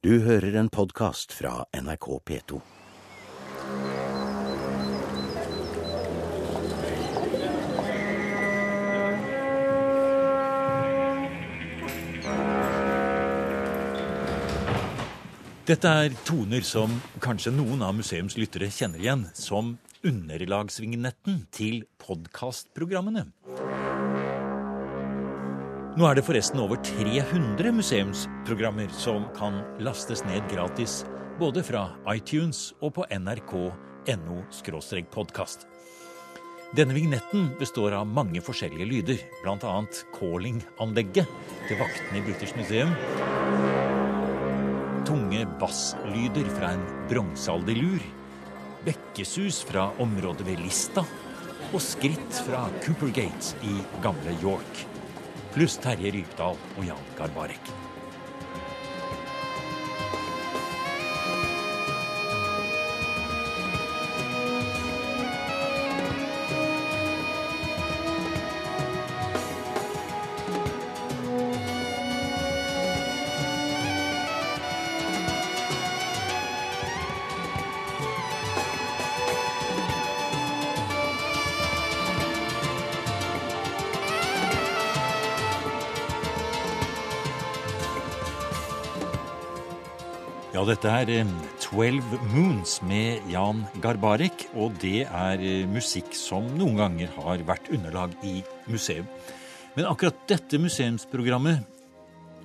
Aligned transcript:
Du 0.00 0.14
hører 0.24 0.54
en 0.56 0.70
podkast 0.72 1.34
fra 1.36 1.66
NRK 1.76 2.06
P2. 2.24 2.58
Dette 15.68 15.92
er 15.92 16.16
toner 16.24 16.64
som 16.64 16.96
kanskje 17.20 17.52
noen 17.52 17.84
av 17.84 17.92
museums 18.00 18.40
lyttere 18.40 18.72
kjenner 18.72 19.04
igjen 19.04 19.28
som 19.36 19.74
underlagsvignetten 20.00 21.44
til 21.52 21.84
podkastprogrammene. 22.00 23.28
Nå 26.00 26.06
er 26.08 26.16
det 26.16 26.22
forresten 26.24 26.62
over 26.62 26.78
300 26.80 27.74
museumsprogrammer 27.76 28.88
som 28.96 29.26
kan 29.36 29.58
lastes 29.84 30.22
ned 30.24 30.46
gratis 30.48 31.02
både 31.36 31.60
fra 31.60 31.82
iTunes 32.08 32.70
og 32.80 32.94
på 32.96 33.04
nrk.no 33.12 34.38
podkast. 35.12 35.66
Denne 36.72 36.96
vignetten 36.96 37.50
består 37.60 37.98
av 37.98 38.08
mange 38.08 38.40
forskjellige 38.40 38.86
lyder, 38.88 39.20
bl.a. 39.42 39.74
calling-anlegget 40.16 41.28
til 41.68 41.80
vaktene 41.82 42.22
i 42.22 42.24
British 42.30 42.56
Museum 42.56 42.94
tunge 45.04 45.44
basslyder 45.60 46.48
fra 46.56 46.70
en 46.78 46.86
bronsealderlur, 47.12 48.00
bekkesus 48.88 49.60
fra 49.68 49.90
området 50.00 50.48
ved 50.48 50.64
Lista 50.64 51.04
og 51.74 51.84
skritt 51.84 52.40
fra 52.48 52.64
Cooper 52.86 53.12
Gate 53.20 53.60
i 53.68 53.76
gamle 54.00 54.38
York, 54.40 54.86
pluss 55.54 55.78
Terje 55.82 56.12
Rypdal 56.14 56.58
og 56.76 56.84
Jan 56.86 57.14
Garbarek. 57.18 57.89
Dette 90.80 91.12
er 91.12 91.26
'Twelve 91.60 92.16
Moons' 92.32 92.80
med 92.80 93.20
Jan 93.28 93.66
Garbarek, 93.82 94.46
og 94.56 94.72
det 94.80 95.04
er 95.04 95.36
eh, 95.36 95.66
musikk 95.68 96.14
som 96.16 96.46
noen 96.56 96.78
ganger 96.78 97.10
har 97.20 97.42
vært 97.44 97.68
underlag 97.68 98.14
i 98.24 98.40
museum. 98.64 99.04
Men 99.76 99.90
akkurat 99.90 100.16
dette 100.26 100.56
museumsprogrammet 100.56 101.60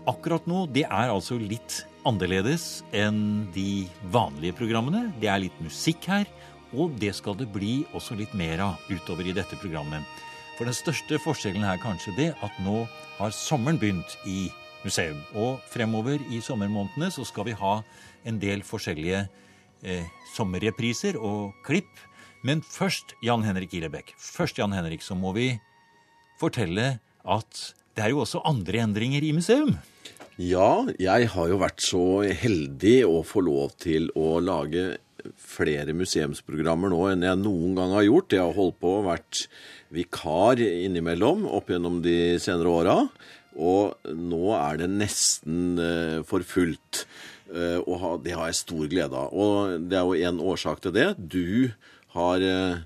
akkurat 0.05 0.43
nå, 0.51 0.65
det 0.67 0.83
er 0.83 1.13
altså 1.13 1.37
litt 1.39 1.85
annerledes 2.03 2.83
enn 2.91 3.47
de 3.55 3.87
vanlige 4.11 4.57
programmene. 4.59 5.13
Det 5.21 5.31
er 5.31 5.39
litt 5.45 5.61
musikk 5.63 6.03
her, 6.11 6.27
og 6.75 6.99
det 6.99 7.15
skal 7.15 7.39
det 7.39 7.47
bli 7.53 7.85
også 7.95 8.19
litt 8.19 8.35
mer 8.35 8.59
av 8.59 8.91
utover 8.91 9.23
i 9.23 9.37
dette 9.37 9.55
programmet. 9.63 10.03
For 10.57 10.67
den 10.67 10.75
største 10.75 11.21
forskjellen 11.23 11.63
er 11.63 11.79
kanskje 11.79 12.11
det 12.19 12.33
at 12.43 12.59
nå 12.67 12.83
har 13.15 13.31
sommeren 13.31 13.79
begynt 13.79 14.19
i 14.27 14.51
museum. 14.83 15.23
Og 15.33 15.63
fremover 15.71 16.19
i 16.29 16.43
sommermånedene 16.43 17.07
så 17.15 17.23
skal 17.23 17.47
vi 17.47 17.55
ha 17.55 17.79
en 18.25 18.41
del 18.41 18.63
forskjellige 18.65 19.25
eh, 19.85 20.05
sommerrepriser 20.35 21.19
og 21.19 21.55
klipp. 21.65 21.91
Men 22.45 22.61
først, 22.61 23.15
Jan 23.25 23.45
Henrik 23.45 23.73
Ilebekk, 23.77 24.13
først 24.21 24.59
Jan 24.61 24.75
Henrik, 24.75 25.01
så 25.05 25.17
må 25.17 25.33
vi 25.37 25.53
fortelle 26.41 26.97
at 27.25 27.61
det 27.95 28.03
er 28.03 28.11
jo 28.11 28.21
også 28.25 28.43
andre 28.45 28.83
endringer 28.83 29.23
i 29.23 29.31
museum. 29.33 29.77
Ja, 30.35 30.83
jeg 30.99 31.29
har 31.31 31.47
jo 31.47 31.61
vært 31.61 31.79
så 31.79 32.25
heldig 32.27 32.97
å 33.07 33.21
få 33.23 33.45
lov 33.45 33.77
til 33.79 34.09
å 34.19 34.35
lage 34.43 34.97
flere 35.39 35.95
museumsprogrammer 35.95 36.91
nå 36.91 36.99
enn 37.13 37.23
jeg 37.25 37.39
noen 37.39 37.77
gang 37.77 37.93
har 37.95 38.05
gjort. 38.05 38.35
Jeg 38.35 38.43
har 38.43 38.57
holdt 38.57 38.77
på 38.83 38.97
og 38.99 39.07
vært 39.07 39.45
vikar 39.95 40.61
innimellom 40.61 41.45
opp 41.47 41.71
gjennom 41.71 42.01
de 42.05 42.35
senere 42.41 42.73
åra. 42.81 42.97
Og 43.55 44.11
nå 44.11 44.43
er 44.57 44.81
det 44.81 44.91
nesten 44.91 45.79
uh, 45.79 46.19
for 46.27 46.45
fullt. 46.45 47.05
Og 47.55 48.23
det 48.25 48.33
har 48.33 48.49
jeg 48.49 48.57
stor 48.57 48.87
glede 48.89 49.15
av. 49.15 49.29
Og 49.31 49.83
det 49.87 49.95
er 49.95 50.07
jo 50.09 50.29
en 50.31 50.39
årsak 50.49 50.79
til 50.83 50.95
det. 50.95 51.11
Du 51.15 51.69
har 52.15 52.41
uh, 52.41 52.81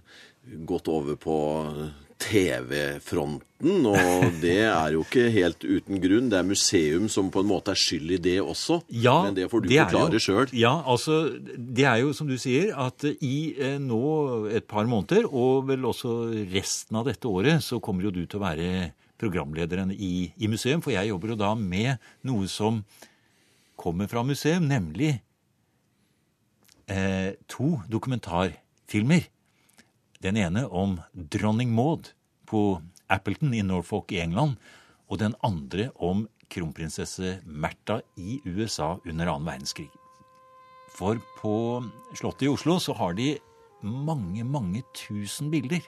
gått 0.68 0.92
over 0.92 1.16
på 1.18 1.38
TV-fronten, 2.20 3.86
og 3.88 4.40
det 4.42 4.58
er 4.68 4.94
jo 4.94 5.04
ikke 5.06 5.30
helt 5.32 5.64
uten 5.64 6.02
grunn. 6.04 6.28
Det 6.32 6.40
er 6.40 6.48
museum 6.48 7.08
som 7.12 7.30
på 7.32 7.44
en 7.44 7.50
måte 7.50 7.72
er 7.72 7.80
skyld 7.80 8.12
i 8.18 8.20
det 8.22 8.36
også. 8.44 8.82
Ja, 8.92 9.22
Men 9.24 9.38
det 9.38 9.48
får 9.52 9.64
du 9.64 9.70
det 9.72 9.80
forklare 9.86 10.22
sjøl. 10.24 10.52
Ja, 10.58 10.74
altså, 10.84 11.22
det 11.56 11.88
er 11.88 12.02
jo 12.04 12.12
som 12.16 12.28
du 12.28 12.36
sier, 12.40 12.74
at 12.76 13.08
i 13.08 13.56
eh, 13.56 13.78
nå 13.80 14.02
et 14.52 14.68
par 14.68 14.90
måneder, 14.90 15.30
og 15.32 15.70
vel 15.72 15.88
også 15.88 16.18
resten 16.52 17.00
av 17.00 17.08
dette 17.08 17.32
året, 17.32 17.64
så 17.64 17.80
kommer 17.80 18.08
jo 18.08 18.14
du 18.16 18.26
til 18.26 18.42
å 18.42 18.46
være 18.46 18.92
programlederen 19.20 19.92
i, 19.96 20.30
i 20.36 20.52
museum, 20.52 20.84
for 20.84 20.96
jeg 20.96 21.12
jobber 21.12 21.34
jo 21.34 21.40
da 21.40 21.54
med 21.56 21.98
noe 22.28 22.48
som 22.52 22.84
kommer 23.80 24.12
fra 24.12 24.24
museum, 24.28 24.68
nemlig 24.68 25.16
eh, 26.92 27.36
to 27.48 27.78
dokumentarfilmer. 27.92 29.28
Den 30.20 30.36
ene 30.36 30.66
om 30.68 30.98
dronning 31.14 31.72
Maud 31.72 32.10
på 32.50 32.82
Appleton 33.08 33.54
i 33.56 33.62
Norfolk 33.64 34.12
i 34.12 34.20
England, 34.20 34.58
og 35.08 35.22
den 35.22 35.36
andre 35.48 35.90
om 35.96 36.26
kronprinsesse 36.52 37.38
Märtha 37.48 38.02
i 38.20 38.42
USA 38.44 38.98
under 39.06 39.32
annen 39.32 39.48
verdenskrig. 39.48 39.88
For 40.92 41.22
på 41.40 41.54
Slottet 42.18 42.50
i 42.50 42.52
Oslo 42.52 42.76
så 42.84 42.98
har 43.00 43.16
de 43.16 43.38
mange, 43.80 44.44
mange 44.44 44.84
tusen 44.98 45.48
bilder 45.54 45.86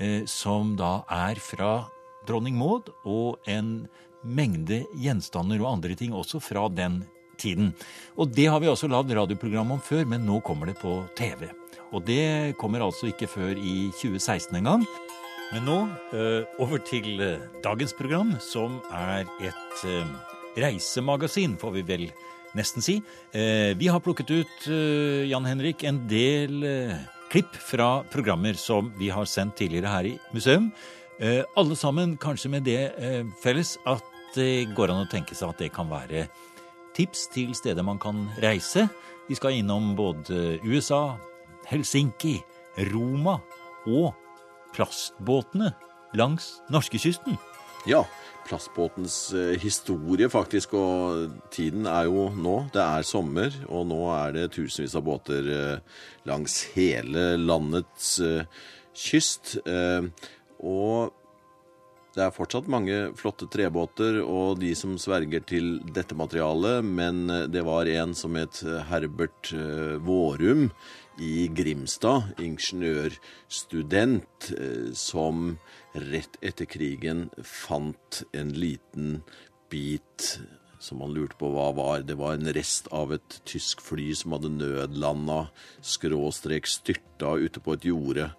eh, 0.00 0.24
som 0.26 0.74
da 0.80 1.04
er 1.06 1.38
fra 1.38 1.86
dronning 2.26 2.58
Maud, 2.58 2.90
og 3.06 3.38
en 3.46 3.86
mengde 4.26 4.82
gjenstander 4.98 5.62
og 5.62 5.76
andre 5.76 5.94
ting 5.94 6.16
også 6.16 6.42
fra 6.42 6.66
den 6.72 7.04
tiden. 7.38 7.72
Og 8.18 8.30
det 8.34 8.48
har 8.50 8.60
vi 8.62 8.70
også 8.70 8.90
lagd 8.90 9.14
radioprogram 9.14 9.76
om 9.76 9.82
før, 9.82 10.04
men 10.10 10.26
nå 10.26 10.40
kommer 10.46 10.70
det 10.70 10.78
på 10.82 11.00
TV. 11.18 11.48
Og 11.92 12.04
det 12.04 12.56
kommer 12.60 12.84
altså 12.84 13.08
ikke 13.08 13.30
før 13.30 13.56
i 13.56 13.88
2016 13.96 14.58
engang. 14.58 14.84
Men 15.48 15.64
nå 15.64 15.76
eh, 16.12 16.42
over 16.60 16.80
til 16.84 17.22
eh, 17.24 17.44
dagens 17.64 17.94
program, 17.96 18.34
som 18.44 18.82
er 18.92 19.24
et 19.40 19.84
eh, 19.88 20.10
reisemagasin, 20.60 21.56
får 21.60 21.78
vi 21.78 21.84
vel 21.88 22.04
nesten 22.56 22.82
si. 22.82 22.94
Vi 23.30 23.88
har 23.92 24.00
plukket 24.02 24.30
ut, 24.32 24.68
Jan 25.28 25.44
Henrik, 25.46 25.84
en 25.84 25.98
del 26.10 26.64
klipp 27.30 27.52
fra 27.60 28.00
programmer 28.10 28.56
som 28.58 28.88
vi 28.98 29.10
har 29.12 29.28
sendt 29.28 29.58
tidligere 29.60 29.92
her 29.92 30.08
i 30.08 30.14
museum. 30.32 30.70
Alle 31.20 31.76
sammen 31.78 32.16
kanskje 32.18 32.50
med 32.50 32.64
det 32.66 32.80
felles 33.44 33.76
at 33.86 34.02
det 34.34 34.72
går 34.74 34.94
an 34.94 35.04
å 35.04 35.10
tenke 35.12 35.36
seg 35.36 35.52
at 35.52 35.60
det 35.60 35.70
kan 35.76 35.92
være 35.92 36.24
tips 36.98 37.28
til 37.30 37.54
steder 37.54 37.86
man 37.86 38.00
kan 38.02 38.26
reise. 38.42 38.88
Vi 39.28 39.36
skal 39.38 39.60
innom 39.60 39.92
både 39.96 40.58
USA, 40.66 41.14
Helsinki, 41.68 42.40
Roma 42.90 43.36
og 43.86 44.16
plastbåtene 44.74 45.72
langs 46.18 46.56
norskekysten. 46.72 47.38
Ja, 47.86 48.02
plastbåtens 48.48 49.16
eh, 49.36 49.54
historie 49.62 50.28
faktisk, 50.32 50.74
og 50.74 51.36
tiden 51.54 51.86
er 51.86 52.08
jo 52.08 52.28
nå. 52.34 52.56
Det 52.74 52.82
er 52.82 53.06
sommer, 53.06 53.54
og 53.68 53.86
nå 53.92 54.00
er 54.16 54.34
det 54.34 54.48
tusenvis 54.56 54.96
av 54.98 55.06
båter 55.06 55.52
eh, 55.54 56.02
langs 56.28 56.60
hele 56.74 57.30
landets 57.38 58.16
eh, 58.24 58.66
kyst. 58.98 59.54
Og 60.58 61.14
det 62.18 62.26
er 62.26 62.34
fortsatt 62.34 62.70
mange 62.70 62.96
flotte 63.18 63.46
trebåter 63.52 64.18
og 64.24 64.58
de 64.62 64.72
som 64.78 64.96
sverger 64.98 65.44
til 65.46 65.78
dette 65.94 66.16
materialet, 66.18 66.82
men 66.82 67.30
eh, 67.30 67.46
det 67.50 67.62
var 67.66 67.90
en 67.92 68.14
som 68.18 68.34
het 68.38 68.62
Herbert 68.90 69.52
eh, 69.54 69.96
Vårum 70.02 70.68
i 71.22 71.46
Grimstad, 71.54 72.34
ingeniørstudent, 72.42 74.50
eh, 74.58 74.90
som 74.98 75.58
rett 75.94 76.38
etter 76.42 76.66
krigen 76.70 77.28
fant 77.42 78.22
en 78.34 78.54
liten 78.54 79.20
bit 79.70 80.38
som 80.78 81.02
han 81.02 81.14
lurte 81.14 81.36
på 81.38 81.50
hva 81.50 81.70
var. 81.74 82.04
Det 82.06 82.16
var 82.18 82.36
en 82.36 82.50
rest 82.54 82.86
av 82.94 83.12
et 83.16 83.40
tysk 83.48 83.82
fly 83.82 84.12
som 84.16 84.36
hadde 84.36 84.52
nødlanda, 84.54 85.48
skråstrek 85.82 86.70
styrta 86.70 87.34
ute 87.38 87.62
på 87.62 87.74
et 87.74 87.88
jorde. 87.90 88.30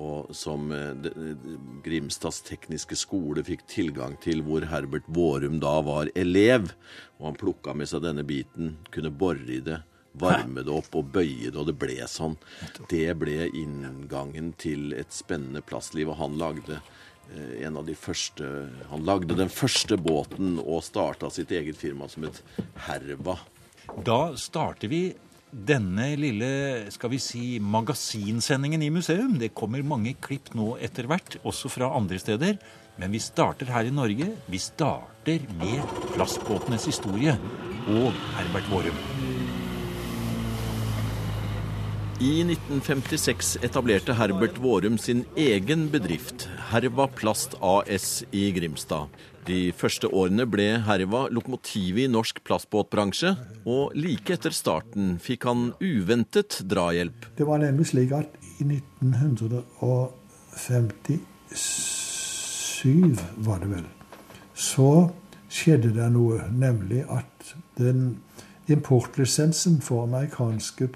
Og 0.00 0.32
som 0.36 0.72
eh, 0.72 1.08
Grimstads 1.84 2.40
tekniske 2.46 2.96
skole 2.96 3.44
fikk 3.44 3.66
tilgang 3.68 4.16
til, 4.22 4.42
hvor 4.46 4.64
Herbert 4.70 5.06
Vårum 5.06 5.60
da 5.62 5.78
var 5.84 6.10
elev. 6.16 6.72
Og 7.20 7.30
han 7.30 7.40
plukka 7.40 7.74
med 7.76 7.90
seg 7.90 8.04
denne 8.06 8.24
biten, 8.26 8.76
kunne 8.94 9.12
bore 9.12 9.44
i 9.52 9.60
det, 9.64 9.82
varme 10.18 10.64
det 10.64 10.72
opp 10.72 10.96
og 10.96 11.12
bøye 11.12 11.50
det, 11.50 11.58
og 11.58 11.68
det 11.68 11.76
ble 11.80 12.00
sånn. 12.08 12.38
Det 12.88 13.06
ble 13.20 13.50
inngangen 13.50 14.52
til 14.60 14.92
et 14.96 15.12
spennende 15.12 15.64
plastliv, 15.64 16.12
og 16.12 16.20
han 16.22 16.38
lagde 16.40 16.78
eh, 16.78 17.66
en 17.66 17.76
av 17.80 17.88
de 17.88 17.96
første 17.98 18.48
Han 18.92 19.04
lagde 19.08 19.36
den 19.36 19.52
første 19.52 20.00
båten 20.00 20.56
og 20.62 20.84
starta 20.86 21.30
sitt 21.30 21.52
eget 21.52 21.76
firma 21.76 22.08
som 22.08 22.24
et 22.28 22.40
Herva. 22.88 23.36
Da 24.06 24.32
starter 24.40 24.88
vi 24.88 25.04
denne 25.52 26.14
lille 26.16 26.48
skal 26.92 27.12
vi 27.12 27.18
si, 27.20 27.44
magasinsendingen 27.60 28.82
i 28.82 28.90
museum. 28.90 29.36
Det 29.38 29.52
kommer 29.54 29.84
mange 29.84 30.14
klipp 30.24 30.54
nå 30.56 30.76
etter 30.80 31.08
hvert, 31.10 31.36
også 31.44 31.70
fra 31.72 31.92
andre 31.96 32.20
steder. 32.22 32.56
Men 33.00 33.12
vi 33.12 33.20
starter 33.20 33.68
her 33.72 33.88
i 33.88 33.92
Norge. 33.94 34.32
Vi 34.48 34.60
starter 34.60 35.44
med 35.60 35.84
plastbåtenes 36.16 36.88
historie 36.88 37.36
og 37.88 38.10
Herbert 38.38 38.72
Vårum. 38.72 39.31
I 42.22 42.42
1956 42.42 43.56
etablerte 43.66 44.12
Herbert 44.14 44.58
Vårum 44.62 44.98
sin 44.98 45.24
egen 45.34 45.90
bedrift, 45.90 46.48
Herva 46.70 47.08
Plast 47.08 47.54
AS 47.60 48.24
i 48.30 48.52
Grimstad. 48.54 49.06
De 49.48 49.72
første 49.74 50.06
årene 50.06 50.46
ble 50.46 50.78
Herva 50.86 51.28
lokomotivet 51.34 52.04
i 52.04 52.08
norsk 52.12 52.38
plastbåtbransje, 52.46 53.36
og 53.66 53.90
like 53.98 54.30
etter 54.36 54.54
starten 54.54 55.18
fikk 55.18 55.42
han 55.50 55.74
uventet 55.82 56.62
drahjelp. 56.70 57.26
Det 57.34 57.42
var 57.48 57.58
nemlig 57.64 57.86
slik 57.90 58.14
at 58.14 58.30
i 58.62 58.64
1957, 58.70 61.18
var 63.48 63.58
det 63.66 63.70
vel, 63.74 63.86
så 64.54 65.10
skjedde 65.50 65.90
det 65.98 66.06
noe, 66.14 66.38
nemlig 66.54 67.02
at 67.10 67.34
den 67.82 68.22
importlisensen 68.68 69.80
for 69.80 70.02
amerikanske 70.02 70.86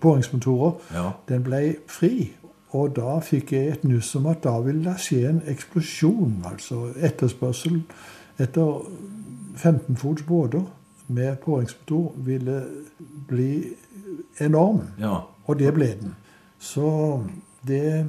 påhengsmotorer, 0.00 0.72
Ja. 0.94 1.10
den 1.28 1.42
ble 1.42 1.76
fri. 1.86 2.32
Og 2.70 2.96
da 2.96 3.18
fikk 3.20 3.52
jeg 3.52 3.68
et 3.68 3.84
nuss 3.84 4.14
om 4.16 4.26
at 4.26 4.44
da 4.44 4.60
ville 4.60 4.84
det 4.84 5.00
skje 5.00 5.28
en 5.28 5.42
eksplosjon. 5.46 6.44
Altså 6.50 6.92
etterspørsel 6.96 7.82
etter 8.38 8.86
15 9.56 9.96
fots 9.96 10.22
båter 10.22 10.62
med 11.08 11.36
påhengsmotor 11.44 12.12
ville 12.16 12.62
bli 13.28 13.64
enorm. 14.40 14.80
Ja. 15.00 15.16
Og 15.44 15.58
det 15.58 15.74
ble 15.74 15.86
den. 16.00 16.14
Så 16.58 17.20
det 17.66 18.06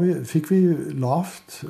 vi, 0.00 0.14
fikk 0.24 0.50
vi 0.50 0.60
lavt 0.98 1.64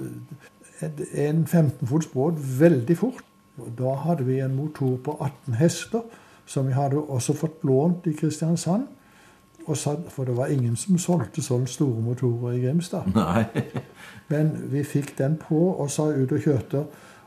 en 1.15 1.47
15 1.47 1.87
fots 1.89 2.07
båt 2.07 2.35
veldig 2.61 2.97
fort. 2.99 3.25
Og 3.57 3.69
Da 3.79 3.95
hadde 3.95 4.25
vi 4.25 4.41
en 4.41 4.57
motor 4.57 4.97
på 5.05 5.17
18 5.21 5.55
hester, 5.55 6.01
som 6.47 6.67
vi 6.67 6.73
hadde 6.73 6.97
også 6.97 7.35
fått 7.37 7.65
lånt 7.65 8.07
i 8.07 8.13
Kristiansand. 8.13 8.87
Og 9.67 9.77
så, 9.77 9.97
for 10.09 10.25
det 10.25 10.37
var 10.37 10.47
ingen 10.47 10.77
som 10.77 10.99
solgte 10.99 11.43
sånne 11.43 11.71
store 11.71 12.03
motorer 12.03 12.57
i 12.57 12.65
Grimstad. 12.65 13.13
Men 14.33 14.51
vi 14.73 14.83
fikk 14.85 15.15
den 15.19 15.37
på 15.39 15.61
og 15.71 15.91
sa 15.91 16.09
ut 16.11 16.33
og 16.33 16.41
kjørte. 16.43 16.85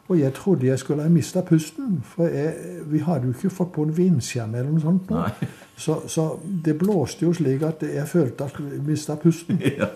Og 0.08 0.20
jeg 0.20 0.34
trodde 0.34 0.68
jeg 0.68 0.80
skulle 0.80 1.04
ha 1.04 1.10
mista 1.10 1.42
pusten, 1.42 2.04
for 2.06 2.30
jeg, 2.30 2.54
vi 2.86 3.00
hadde 3.02 3.26
jo 3.26 3.34
ikke 3.34 3.50
fått 3.50 3.72
på 3.74 3.86
en 3.88 3.96
vindskjerm 3.98 4.54
eller 4.56 4.72
noe 4.72 4.84
sånt. 4.84 5.10
nå. 5.10 5.24
Så, 5.78 5.98
så 6.08 6.40
det 6.66 6.78
blåste 6.80 7.26
jo 7.26 7.34
slik 7.36 7.60
at 7.68 7.82
jeg 7.84 8.08
følte 8.08 8.46
at 8.46 8.60
jeg 8.60 8.78
mista 8.86 9.18
pusten. 9.20 9.58
Ja. 9.82 9.90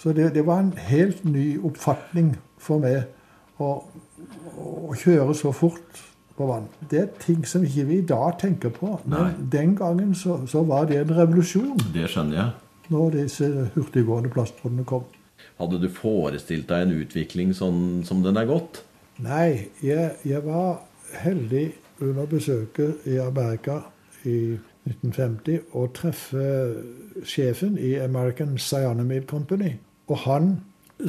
Så 0.00 0.14
det, 0.16 0.30
det 0.34 0.46
var 0.46 0.62
en 0.62 0.72
helt 0.72 1.24
ny 1.24 1.58
oppfatning 1.60 2.30
for 2.56 2.80
meg 2.80 3.02
å, 3.60 3.82
å 4.58 4.94
kjøre 4.98 5.34
så 5.36 5.52
fort 5.54 6.00
på 6.38 6.46
vann. 6.46 6.68
Det 6.90 7.00
er 7.00 7.08
ting 7.22 7.44
som 7.46 7.64
ikke 7.66 7.84
vi 7.88 7.98
i 7.98 8.06
dag 8.06 8.36
tenker 8.40 8.70
på. 8.74 8.94
Men 9.04 9.18
Nei. 9.18 9.46
den 9.52 9.76
gangen 9.78 10.14
så, 10.14 10.40
så 10.46 10.62
var 10.66 10.86
det 10.90 11.00
en 11.02 11.14
revolusjon 11.16 11.78
Det 11.94 12.06
skjønner 12.12 12.36
jeg. 12.38 12.50
når 12.94 13.10
disse 13.16 13.48
hurtiggående 13.74 14.30
plastbåtene 14.32 14.84
kom. 14.88 15.04
Hadde 15.58 15.80
du 15.82 15.88
forestilt 15.90 16.68
deg 16.70 16.86
en 16.86 16.94
utvikling 17.02 17.52
sånn 17.54 18.04
som 18.06 18.22
den 18.22 18.38
er 18.38 18.46
gått? 18.46 18.82
Nei, 19.22 19.68
jeg, 19.82 20.12
jeg 20.24 20.44
var 20.46 20.78
heldig 21.18 21.72
under 22.06 22.26
besøket 22.30 23.06
i 23.10 23.18
Amerika 23.18 23.80
i 24.22 24.54
1950 24.86 25.74
å 25.76 25.88
treffe 25.94 26.44
sjefen 27.26 27.74
i 27.82 27.96
American 27.98 28.54
Cyanamide 28.62 29.26
Company. 29.26 29.74
Og 30.08 30.22
han 30.22 30.52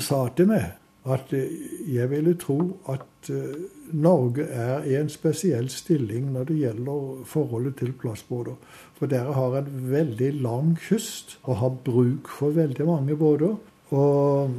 sa 0.02 0.26
til 0.36 0.50
meg 0.50 0.74
at 1.06 1.34
eh, 1.34 1.48
jeg 1.88 2.10
ville 2.12 2.34
tro 2.40 2.60
at 2.92 3.30
eh, 3.30 3.56
Norge 3.92 4.44
er 4.44 4.84
i 4.84 4.96
en 5.00 5.10
spesiell 5.10 5.70
stilling 5.70 6.32
når 6.34 6.50
det 6.50 6.58
gjelder 6.60 7.24
forholdet 7.26 7.76
til 7.80 7.94
plastbåter. 7.94 8.58
For 9.00 9.08
dere 9.08 9.34
har 9.34 9.58
en 9.62 9.72
veldig 9.92 10.34
lang 10.42 10.76
kyst 10.80 11.38
og 11.44 11.58
har 11.62 11.78
bruk 11.86 12.30
for 12.40 12.56
veldig 12.56 12.86
mange 12.86 13.16
båter. 13.16 13.56
Og 13.90 14.52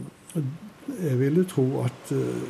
jeg 1.03 1.19
ville 1.21 1.45
tro 1.45 1.67
at 1.85 2.13
eh, 2.17 2.45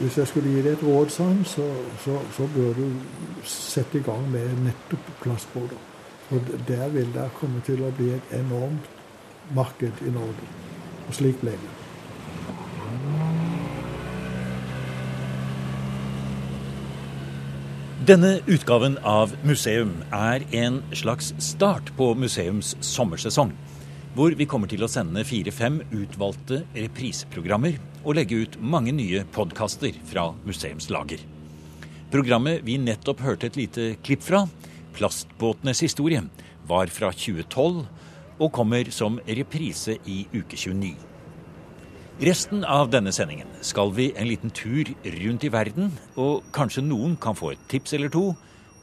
hvis 0.00 0.18
jeg 0.18 0.26
skulle 0.26 0.50
gi 0.50 0.62
deg 0.62 0.72
et 0.72 0.86
råd, 0.86 1.10
sa 1.10 1.26
så, 1.44 1.66
så, 2.04 2.18
så 2.36 2.46
bør 2.54 2.74
du 2.78 2.84
sette 3.44 3.98
i 3.98 4.04
gang 4.06 4.26
med 4.30 4.62
nettopp 4.64 5.10
plastbåter. 5.22 5.78
For 6.28 6.38
der 6.68 6.88
vil 6.94 7.10
det 7.14 7.30
komme 7.40 7.62
til 7.66 7.82
å 7.82 7.90
bli 7.96 8.12
et 8.14 8.34
enormt 8.38 8.90
marked 9.54 10.06
i 10.06 10.14
Norge. 10.14 10.50
Og 11.08 11.14
slik 11.18 11.42
ble 11.42 11.58
det. 11.58 11.79
Denne 18.00 18.38
utgaven 18.48 18.94
av 19.04 19.34
Museum 19.44 19.90
er 20.16 20.40
en 20.56 20.78
slags 20.96 21.34
start 21.36 21.90
på 21.98 22.06
museums 22.16 22.70
sommersesong. 22.80 23.50
Hvor 24.16 24.32
vi 24.38 24.46
kommer 24.48 24.70
til 24.72 24.86
å 24.86 24.88
sende 24.88 25.20
fire-fem 25.28 25.76
utvalgte 25.92 26.62
repriseprogrammer 26.72 27.76
og 28.00 28.16
legge 28.16 28.38
ut 28.40 28.56
mange 28.56 28.94
nye 28.96 29.20
podkaster 29.36 29.98
fra 30.08 30.30
museumslager. 30.48 31.20
Programmet 32.08 32.64
vi 32.64 32.78
nettopp 32.80 33.20
hørte 33.20 33.50
et 33.52 33.60
lite 33.60 33.90
klipp 34.00 34.24
fra, 34.24 34.46
'Plastbåtenes 34.96 35.84
historie', 35.84 36.24
var 36.64 36.86
fra 36.86 37.12
2012 37.12 37.84
og 38.40 38.52
kommer 38.52 38.88
som 38.90 39.20
reprise 39.28 40.00
i 40.06 40.24
uke 40.32 40.56
29. 40.56 41.09
Resten 42.20 42.66
av 42.68 42.90
denne 42.92 43.14
sendingen 43.16 43.48
skal 43.64 43.94
vi 43.96 44.10
en 44.12 44.26
liten 44.28 44.50
tur 44.52 44.84
rundt 45.22 45.44
i 45.46 45.48
verden, 45.48 45.86
og 46.20 46.42
kanskje 46.52 46.82
noen 46.84 47.14
kan 47.16 47.32
få 47.32 47.54
et 47.54 47.62
tips 47.72 47.94
eller 47.96 48.12
to 48.12 48.34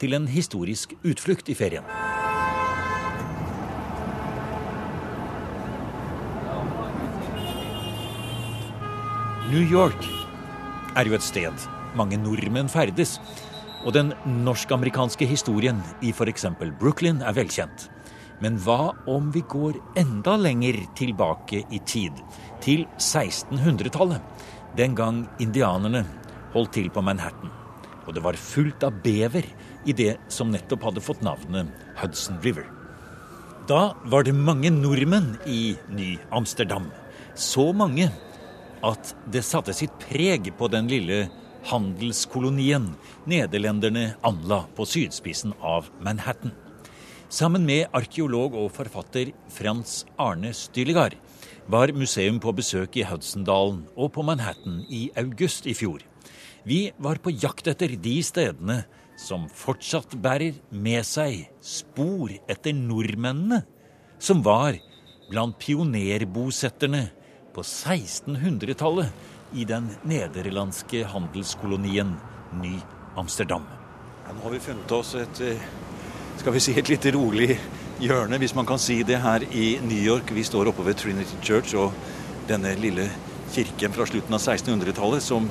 til 0.01 0.17
en 0.17 0.25
historisk 0.25 0.95
utflukt 1.05 1.51
i 1.53 1.55
ferien. 1.59 1.85
New 9.51 9.61
York 9.61 10.01
er 10.97 11.05
jo 11.05 11.13
et 11.13 11.27
sted 11.27 11.67
mange 11.93 12.17
nordmenn 12.17 12.73
ferdes, 12.73 13.19
og 13.85 13.93
den 13.93 14.15
norsk-amerikanske 14.47 15.29
historien 15.29 15.85
i 16.01 16.09
f.eks. 16.09 16.49
Brooklyn 16.81 17.21
er 17.21 17.37
velkjent. 17.37 17.85
Men 18.41 18.57
hva 18.61 18.91
om 19.09 19.31
vi 19.33 19.41
går 19.49 19.79
enda 19.97 20.35
lenger 20.37 20.83
tilbake 20.97 21.63
i 21.73 21.79
tid, 21.89 22.17
til 22.67 22.83
1600-tallet? 22.99 24.19
Den 24.77 24.95
gang 24.97 25.23
indianerne 25.39 26.03
holdt 26.53 26.75
til 26.75 26.89
på 26.91 27.03
Manhattan. 27.05 27.53
Og 28.07 28.15
det 28.15 28.23
var 28.23 28.39
fullt 28.39 28.83
av 28.87 28.99
bever 29.03 29.47
i 29.87 29.95
det 29.95 30.15
som 30.31 30.51
nettopp 30.51 30.89
hadde 30.89 31.03
fått 31.03 31.23
navnet 31.25 31.71
Hudson 31.99 32.39
River. 32.43 32.67
Da 33.67 33.91
var 34.07 34.23
det 34.23 34.35
mange 34.35 34.71
nordmenn 34.71 35.33
i 35.47 35.75
Ny-Amsterdam. 35.91 36.87
Så 37.35 37.71
mange 37.75 38.07
at 38.85 39.11
det 39.31 39.43
satte 39.43 39.75
sitt 39.75 39.95
preg 40.03 40.53
på 40.57 40.69
den 40.71 40.87
lille 40.91 41.25
handelskolonien 41.67 42.93
nederlenderne 43.27 44.13
anla 44.27 44.63
på 44.77 44.87
sydspissen 44.87 45.55
av 45.59 45.89
Manhattan. 46.03 46.53
Sammen 47.27 47.65
med 47.67 47.91
arkeolog 47.95 48.55
og 48.55 48.71
forfatter 48.75 49.33
Frans 49.51 50.05
Arne 50.15 50.53
Styligard 50.55 51.17
var 51.67 51.91
museum 51.91 52.39
på 52.39 52.53
besøk 52.55 52.95
i 52.97 53.05
Hudsondalen 53.07 53.83
og 53.95 54.13
på 54.15 54.23
Manhattan 54.23 54.81
i 54.89 55.09
august 55.19 55.67
i 55.67 55.75
fjor. 55.75 55.99
Vi 56.67 56.91
var 56.99 57.19
på 57.23 57.31
jakt 57.35 57.67
etter 57.67 57.95
de 57.99 58.15
stedene 58.23 58.81
som 59.19 59.47
fortsatt 59.51 60.15
bærer 60.21 60.57
med 60.71 61.05
seg 61.07 61.47
spor 61.63 62.31
etter 62.47 62.75
nordmennene, 62.75 63.63
som 64.19 64.43
var 64.45 64.77
blant 65.27 65.57
pionerbosetterne 65.59 67.07
på 67.55 67.63
1600-tallet 67.65 69.57
i 69.57 69.65
den 69.67 69.89
nederlandske 70.07 71.03
handelskolonien 71.07 72.13
Ny-Amsterdam. 72.61 73.65
Ja, 74.27 74.35
nå 74.35 74.43
har 74.45 74.55
vi 74.55 74.63
funnet 74.63 74.91
oss 74.95 75.15
et, 75.15 75.41
eh, 75.41 75.67
skal 76.37 76.53
vi 76.53 76.63
si, 76.63 76.75
et 76.79 76.89
litt 76.89 77.05
rolig 77.15 77.57
hjørne, 77.99 78.37
hvis 78.37 78.53
man 78.55 78.65
kan 78.67 78.79
si 78.81 79.01
det, 79.03 79.19
her 79.23 79.43
i 79.51 79.77
New 79.81 79.97
York. 79.97 80.29
Vi 80.35 80.43
står 80.45 80.69
oppe 80.69 80.85
ved 80.85 80.97
Trinity 80.99 81.37
Church 81.41 81.75
og 81.75 81.93
denne 82.49 82.75
lille 82.77 83.09
kirken 83.53 83.93
fra 83.95 84.05
slutten 84.05 84.35
av 84.35 84.43
1600-tallet 84.43 85.23
som 85.23 85.47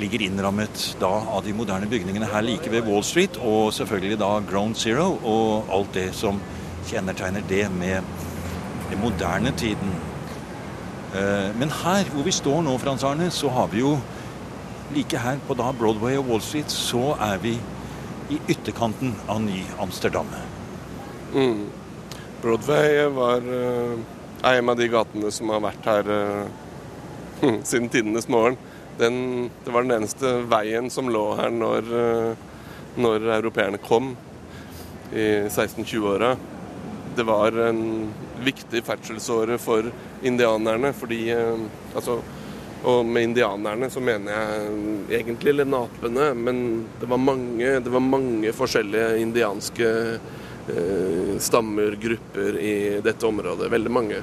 ligger 0.00 0.22
innrammet 0.24 0.84
da 1.00 1.10
av 1.10 1.42
de 1.44 1.52
moderne 1.56 1.88
bygningene 1.90 2.28
her 2.30 2.44
like 2.46 2.70
ved 2.72 2.86
Wall 2.86 3.04
Street, 3.04 3.36
og 3.36 3.72
selvfølgelig 3.74 4.20
da 4.20 4.30
Ground 4.48 4.78
Zero 4.80 5.18
og 5.18 5.72
alt 5.74 5.92
det 5.98 6.08
som 6.16 6.40
kjennetegner 6.88 7.44
det 7.48 7.66
med 7.74 8.00
den 8.90 9.02
moderne 9.02 9.52
tiden. 9.56 9.92
Eh, 11.12 11.50
men 11.58 11.74
her 11.82 12.08
hvor 12.14 12.24
vi 12.26 12.34
står 12.34 12.62
nå, 12.64 12.78
Frans 12.80 13.04
Arne, 13.04 13.30
så 13.30 13.50
har 13.52 13.68
vi 13.72 13.82
jo 13.82 13.96
like 14.94 15.18
her 15.18 15.38
på 15.48 15.56
da 15.58 15.72
Broadway 15.76 16.16
og 16.20 16.30
Wall 16.30 16.42
Street, 16.44 16.72
så 16.72 17.16
er 17.20 17.38
vi 17.42 17.58
i 18.32 18.40
ytterkanten 18.48 19.16
av 19.28 19.42
Ny-Amsterdam. 19.44 20.30
Mm. 21.34 21.66
Broadway 22.42 23.06
var 23.06 23.40
uh, 23.52 23.98
en 24.42 24.68
av 24.68 24.76
de 24.76 24.88
gatene 24.88 25.30
som 25.32 25.48
har 25.48 25.62
vært 25.64 25.86
her 25.88 26.10
uh, 26.12 27.54
siden 27.68 27.88
tidenes 27.88 28.28
morgen. 28.28 28.58
Den, 28.98 29.48
det 29.64 29.72
var 29.72 29.86
den 29.86 29.96
eneste 29.96 30.34
veien 30.50 30.90
som 30.92 31.08
lå 31.08 31.22
her 31.38 31.54
når, 31.54 31.88
uh, 31.88 32.34
når 33.00 33.30
europeerne 33.38 33.80
kom 33.80 34.12
i 35.12 35.46
1620-åra. 35.46 36.34
Det 37.16 37.24
var 37.28 37.56
en 37.70 38.12
viktig 38.44 38.84
ferdselsåre 38.84 39.56
for 39.60 39.88
indianerne, 40.24 40.92
fordi 40.96 41.26
altså, 41.32 42.18
og 42.88 43.04
med 43.06 43.28
indianerne 43.28 43.88
så 43.92 44.00
mener 44.00 44.32
jeg 44.32 45.18
egentlig 45.20 45.52
lenapene, 45.58 46.30
men 46.34 46.62
det 47.00 47.08
var 47.12 47.20
mange, 47.20 47.74
det 47.84 47.92
var 47.92 48.02
mange 48.04 48.54
forskjellige 48.56 49.20
indianske 49.20 49.90
Eh, 49.92 50.41
stammer, 51.42 51.96
grupper 51.98 52.58
i 52.60 52.74
dette 53.02 53.26
området. 53.26 53.70
Veldig 53.72 53.92
mange. 53.92 54.20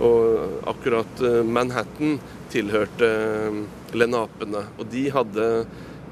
Og 0.00 0.68
akkurat 0.70 1.20
eh, 1.20 1.42
Manhattan 1.44 2.18
tilhørte 2.52 3.08
eh, 3.08 3.58
lenapene. 3.96 4.64
Og 4.78 4.88
de 4.92 5.08
hadde, 5.12 5.48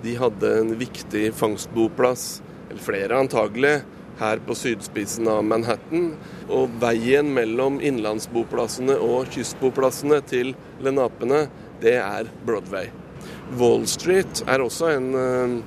de 0.03 0.17
hadde 0.19 0.51
en 0.61 0.75
viktig 0.81 1.31
fangstboplass, 1.39 2.27
eller 2.69 2.85
flere 2.85 3.23
antagelig, 3.23 3.79
her 4.19 4.41
på 4.43 4.57
sydspissen 4.59 5.29
av 5.31 5.45
Manhattan. 5.47 6.13
Og 6.53 6.75
veien 6.83 7.31
mellom 7.35 7.79
innlandsboplassene 7.81 8.99
og 8.99 9.31
kystboplassene 9.33 10.21
til 10.29 10.53
lenapene, 10.85 11.47
det 11.81 11.97
er 12.03 12.29
Broadway. 12.45 12.91
Wall 13.57 13.87
Street 13.89 14.43
er 14.51 14.61
også 14.61 14.91
en 14.93 15.63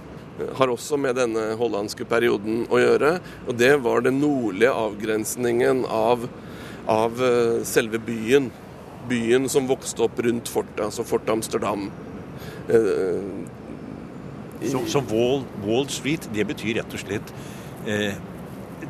har 0.58 0.72
også 0.72 0.98
med 1.00 1.18
denne 1.20 1.52
hollandske 1.60 2.06
perioden 2.10 2.66
å 2.72 2.80
gjøre. 2.82 3.16
Og 3.48 3.58
det 3.60 3.74
var 3.84 4.06
den 4.06 4.20
nordlige 4.22 4.74
avgrensningen 4.74 5.86
av, 5.86 6.28
av 6.90 7.22
eh, 7.26 7.62
selve 7.68 8.02
byen. 8.04 8.52
Byen 9.10 9.48
som 9.50 9.70
vokste 9.70 10.06
opp 10.06 10.20
rundt 10.22 10.50
fortet, 10.52 10.84
altså 10.86 11.06
Fort 11.08 11.30
Amsterdam. 11.34 11.90
Eh, 12.70 13.24
så, 14.70 14.84
så 14.86 15.02
Wall, 15.10 15.42
Wall, 15.66 15.88
Street, 15.90 16.28
det 16.36 16.46
betyr 16.52 16.78
rett 16.78 16.94
og 16.94 17.02
slett 17.02 17.34
eh, 17.90 18.14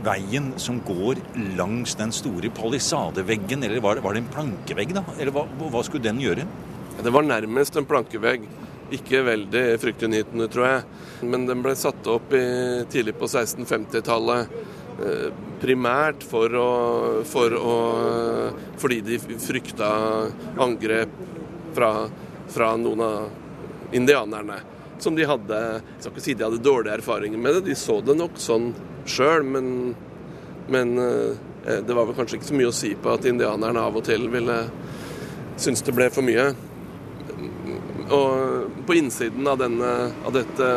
veien 0.04 0.52
som 0.60 0.82
går 0.84 1.22
langs 1.60 1.96
den 2.00 2.12
store 2.16 2.52
palisadeveggen, 2.56 3.64
eller 3.64 3.84
var 3.84 3.96
det, 3.96 4.04
var 4.04 4.16
det 4.16 4.26
en 4.26 4.34
plankevegg, 4.34 4.92
da? 4.98 5.06
Eller 5.18 5.36
hva, 5.36 5.46
hva 5.62 5.84
skulle 5.88 6.04
den 6.08 6.20
gjøre? 6.24 6.48
Det 7.02 7.14
var 7.14 7.26
nærmest 7.26 7.78
en 7.80 7.88
plankevegg. 7.88 8.44
Ikke 8.92 9.22
veldig 9.24 9.64
fryktinngytende, 9.80 10.48
tror 10.52 10.68
jeg. 10.68 10.84
Men 11.32 11.48
den 11.48 11.64
ble 11.64 11.76
satt 11.80 12.08
opp 12.12 12.34
i, 12.36 12.44
tidlig 12.92 13.16
på 13.20 13.30
1650-tallet. 13.30 14.56
Eh, 15.02 15.28
primært 15.62 16.26
for 16.28 16.54
å, 16.58 16.72
for 17.28 17.56
å, 17.56 17.76
fordi 18.82 19.00
de 19.06 19.20
frykta 19.22 19.92
angrep 20.62 21.14
fra, 21.76 21.92
fra 22.52 22.74
noen 22.82 23.04
av 23.06 23.96
indianerne. 23.96 24.60
Som 25.02 25.16
de 25.18 25.26
hadde 25.26 25.58
Jeg 25.58 26.04
skal 26.04 26.12
ikke 26.12 26.24
si 26.24 26.36
de 26.38 26.46
hadde 26.46 26.62
dårlige 26.62 27.00
erfaringer 27.00 27.42
med 27.42 27.58
det, 27.58 27.64
de 27.72 27.78
så 27.78 28.00
det 28.06 28.18
nok 28.18 28.36
sånn 28.42 28.72
sjøl, 29.10 29.46
men, 29.48 29.70
men 30.70 30.98
eh, 31.02 31.80
det 31.86 31.96
var 31.96 32.10
vel 32.10 32.18
kanskje 32.18 32.40
ikke 32.40 32.52
så 32.52 32.58
mye 32.60 32.74
å 32.74 32.76
si 32.76 32.92
på 32.98 33.14
at 33.14 33.26
indianerne 33.30 33.82
av 33.82 33.98
og 33.98 34.06
til 34.06 34.28
ville 34.34 34.60
synes 35.62 35.82
det 35.86 35.96
ble 35.96 36.10
for 36.14 36.26
mye. 36.26 36.52
Og 38.12 38.86
på 38.88 38.98
innsiden 39.00 39.48
av, 39.48 39.60
denne, 39.62 39.92
av 40.26 40.36
dette 40.36 40.72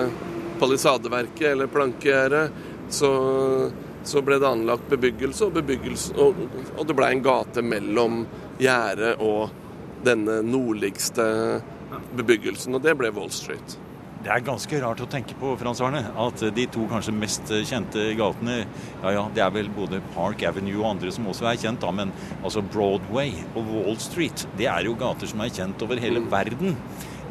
palisadeverket, 0.61 1.49
eller 1.53 1.71
plankegjerdet, 1.73 2.51
så, 2.89 3.11
så, 4.05 4.23
ble 4.23 4.39
det 4.39 4.49
anlagt 4.49 4.89
bebyggelse, 4.93 5.49
og, 5.49 5.57
bebyggelse, 5.59 6.15
og, 6.21 6.45
og 6.77 6.87
det 6.87 6.97
ble 6.97 7.11
en 7.11 7.25
gate 7.25 7.65
mellom 7.65 8.23
gjerdet 8.61 9.17
og 9.25 9.51
denne 10.05 10.43
nordligste 10.45 11.25
bebyggelsen, 12.15 12.77
og 12.77 12.85
det 12.85 12.95
ble 12.99 13.11
Wall 13.17 13.33
Street. 13.35 13.79
Det 14.25 14.33
er 14.33 14.41
ganske 14.41 14.79
rart 14.81 15.03
å 15.05 15.07
tenke 15.11 15.35
på, 15.37 15.51
Frans 15.61 15.83
Arne, 15.85 16.01
at 16.17 16.41
de 16.57 16.65
to 16.73 16.87
kanskje 16.89 17.13
mest 17.13 17.51
kjente 17.69 18.07
gatene 18.17 18.63
Ja 19.03 19.11
ja, 19.13 19.25
det 19.37 19.43
er 19.45 19.51
vel 19.53 19.69
både 19.75 20.01
Park 20.15 20.41
Avenue 20.49 20.79
og 20.79 20.95
andre 20.95 21.13
som 21.13 21.29
også 21.29 21.51
er 21.51 21.59
kjent, 21.61 21.83
da, 21.83 21.91
men 21.93 22.13
altså 22.41 22.63
Broadway 22.65 23.35
og 23.53 23.69
Wall 23.69 23.99
Street, 24.01 24.47
det 24.57 24.71
er 24.73 24.89
jo 24.89 24.97
gater 24.97 25.29
som 25.29 25.45
er 25.45 25.53
kjent 25.53 25.85
over 25.85 26.01
hele 26.01 26.25
mm. 26.25 26.31
verden. 26.33 26.79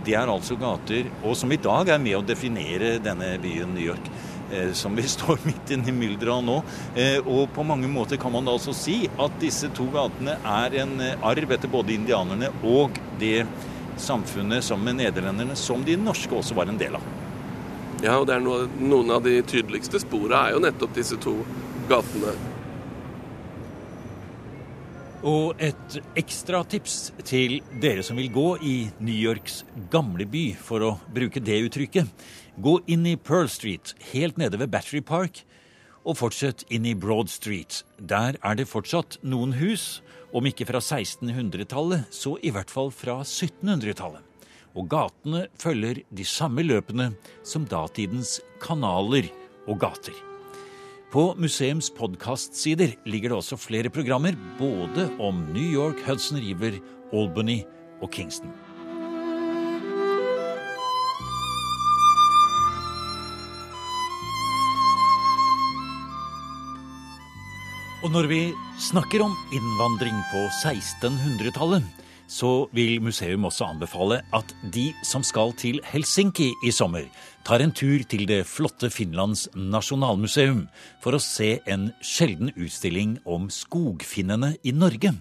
Det 0.03 0.15
er 0.19 0.27
altså 0.27 0.57
gater 0.59 1.07
og 1.23 1.37
som 1.39 1.51
i 1.53 1.59
dag 1.61 1.93
er 1.93 2.01
med 2.03 2.17
å 2.17 2.25
definere 2.25 2.97
denne 3.03 3.35
byen 3.43 3.71
New 3.75 3.85
York. 3.85 4.11
Eh, 4.53 4.71
som 4.71 4.95
vi 4.95 5.03
står 5.17 5.39
midt 5.43 5.71
inne 5.71 5.89
i 5.89 5.95
mylderet 5.95 6.33
av 6.33 6.43
nå. 6.45 6.57
Eh, 6.95 7.19
og 7.23 7.49
på 7.55 7.65
mange 7.65 7.89
måter 7.89 8.19
kan 8.21 8.33
man 8.33 8.45
da 8.45 8.53
altså 8.53 8.75
si 8.77 9.03
at 9.07 9.39
disse 9.41 9.71
to 9.77 9.87
gatene 9.93 10.37
er 10.43 10.79
en 10.83 10.97
eh, 11.01 11.15
arv 11.25 11.55
etter 11.55 11.71
både 11.71 11.95
indianerne 11.95 12.51
og 12.61 12.99
det 13.21 13.45
samfunnet 14.01 14.65
sammen 14.65 14.91
med 14.91 15.05
nederlenderne 15.05 15.57
som 15.57 15.83
de 15.85 15.97
norske 15.97 16.33
også 16.35 16.57
var 16.57 16.69
en 16.69 16.79
del 16.81 16.97
av. 16.99 17.11
Ja, 18.03 18.17
og 18.19 18.27
noe, 18.43 18.65
noen 18.81 19.13
av 19.15 19.23
de 19.23 19.37
tydeligste 19.47 20.01
sporene 20.03 20.41
er 20.41 20.57
jo 20.57 20.65
nettopp 20.65 20.97
disse 20.97 21.17
to 21.23 21.37
gatene. 21.89 22.33
Og 25.23 25.55
et 25.63 25.97
ekstra 26.19 26.59
tips 26.67 27.13
til 27.23 27.61
dere 27.79 28.03
som 28.03 28.17
vil 28.19 28.27
gå 28.33 28.47
i 28.59 28.73
New 28.99 29.15
Yorks 29.15 29.61
gamle 29.91 30.25
by, 30.27 30.49
for 30.59 30.83
å 30.83 30.89
bruke 31.15 31.39
det 31.39 31.61
uttrykket. 31.69 32.09
Gå 32.59 32.73
inn 32.91 33.07
i 33.07 33.15
Pearl 33.15 33.47
Street, 33.47 33.93
helt 34.11 34.35
nede 34.37 34.59
ved 34.59 34.73
Battery 34.73 34.99
Park, 34.99 35.45
og 36.03 36.19
fortsett 36.19 36.65
inn 36.67 36.83
i 36.83 36.91
Broad 36.91 37.31
Street. 37.31 37.85
Der 37.95 38.35
er 38.43 38.59
det 38.59 38.67
fortsatt 38.67 39.15
noen 39.23 39.55
hus, 39.61 40.01
om 40.35 40.43
ikke 40.49 40.67
fra 40.67 40.83
1600-tallet, 40.83 42.11
så 42.11 42.35
i 42.43 42.51
hvert 42.51 42.73
fall 42.73 42.91
fra 42.91 43.21
1700-tallet. 43.23 44.19
Og 44.75 44.91
gatene 44.91 45.45
følger 45.61 46.03
de 46.11 46.27
samme 46.27 46.67
løpene 46.67 47.13
som 47.47 47.63
datidens 47.69 48.41
kanaler 48.59 49.31
og 49.69 49.79
gater. 49.87 50.32
På 51.13 51.27
museums 51.37 51.91
podkastsider 51.93 52.95
ligger 53.05 53.29
det 53.29 53.35
også 53.37 53.57
flere 53.61 53.89
programmer 53.93 54.33
både 54.57 55.03
om 55.21 55.43
New 55.53 55.67
York, 55.75 55.99
Hudson 56.07 56.39
River, 56.41 56.79
Albany 57.13 57.59
og 58.01 58.09
Kingston. 58.15 58.49
Og 68.01 68.09
når 68.09 68.31
vi 68.33 68.41
snakker 68.81 69.21
om 69.21 69.37
innvandring 69.53 70.17
på 70.33 70.47
1600-tallet, 70.63 71.85
så 72.33 72.67
vil 72.73 72.97
museum 73.03 73.45
også 73.45 73.67
anbefale 73.69 74.21
at 74.33 74.53
de 74.73 74.87
som 75.05 75.23
skal 75.25 75.53
til 75.59 75.79
Helsinki 75.85 76.49
i 76.65 76.71
sommer, 76.73 77.05
tar 77.45 77.61
en 77.61 77.73
tur 77.75 78.01
til 78.09 78.25
det 78.29 78.41
flotte 78.49 78.89
Finlands 78.93 79.45
nasjonalmuseum 79.53 80.65
for 81.03 81.13
å 81.13 81.21
se 81.21 81.59
en 81.69 81.91
sjelden 82.01 82.49
utstilling 82.55 83.19
om 83.29 83.49
skogfinnene 83.53 84.55
i 84.65 84.73
Norge. 84.73 85.13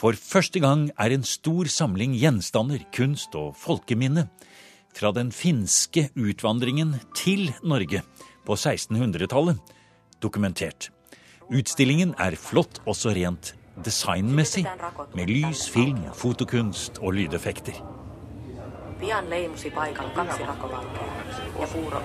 For 0.00 0.16
første 0.16 0.62
gang 0.64 0.88
er 0.96 1.12
en 1.12 1.26
stor 1.28 1.68
samling 1.68 2.14
gjenstander, 2.16 2.86
kunst 2.94 3.36
og 3.36 3.52
folkeminne 3.60 4.30
fra 4.96 5.12
den 5.12 5.28
finske 5.34 6.08
utvandringen 6.16 6.96
til 7.12 7.50
Norge 7.60 8.00
på 8.48 8.56
1600-tallet 8.56 9.60
dokumentert. 10.24 10.88
Utstillingen 11.50 12.14
er 12.22 12.38
flott 12.38 12.80
også 12.88 13.12
rent 13.16 13.54
designmessig, 13.84 14.66
med 15.14 15.26
lys, 15.26 15.70
film, 15.70 16.04
fotokunst 16.14 16.98
og 16.98 17.12
lydeffekter. 17.12 17.72
Pian 19.00 19.30
leimusi 19.30 19.70
paikalla 19.70 20.10
kaksi 20.14 20.42
ja 20.42 21.66
puuro 21.72 22.02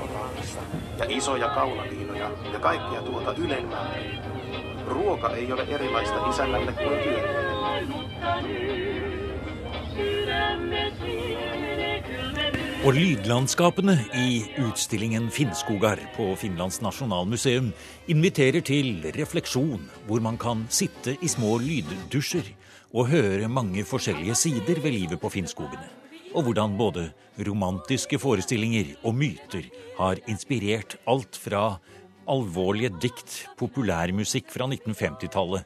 Ja 1.00 1.05
isoja 1.10 1.50
kaulaliinoja 1.50 2.29
ja 2.53 2.60
kaikkea 2.60 3.01
tuota. 3.01 3.36
Ruoka 4.88 5.29
ei 5.29 5.53
ole 5.53 5.63
erilaista 5.70 6.29
isännälle 6.29 6.72
kuin 6.72 7.00
Og 12.86 12.94
lydlandskapene 12.94 13.96
i 14.13 14.44
utstillingen 14.62 15.32
Finnskogar 15.34 15.98
på 16.13 16.27
Finlands 16.38 16.75
nasjonalmuseum 16.86 17.72
inviterer 18.13 18.62
til 18.62 19.00
refleksjon, 19.15 19.88
hvor 20.06 20.22
man 20.22 20.38
kan 20.38 20.62
sitte 20.70 21.15
i 21.18 21.30
små 21.32 21.56
lyddusjer 21.63 22.51
og 22.94 23.10
høre 23.10 23.50
mange 23.50 23.82
forskjellige 23.89 24.38
sider 24.38 24.84
ved 24.84 24.94
livet 25.00 25.18
på 25.18 25.32
Finnskogene. 25.34 25.89
Og 26.38 26.46
hvordan 26.46 26.77
både 26.77 27.08
romantiske 27.48 28.22
forestillinger 28.22 28.94
og 29.01 29.18
myter 29.18 29.65
har 29.98 30.22
inspirert 30.30 31.00
alt 31.10 31.42
fra 31.42 31.80
alvorlige 32.30 32.94
dikt, 33.01 33.48
populærmusikk 33.58 34.54
fra 34.54 34.70
1950-tallet 34.70 35.65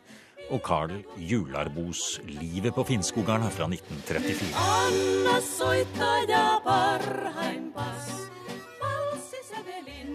og 0.50 0.62
Carl 0.66 1.04
Jularbos 1.18 2.20
'Livet 2.26 2.74
på 2.76 2.84
Finnskogarna' 2.84 3.50
fra 3.50 3.68
1934. 3.68 4.54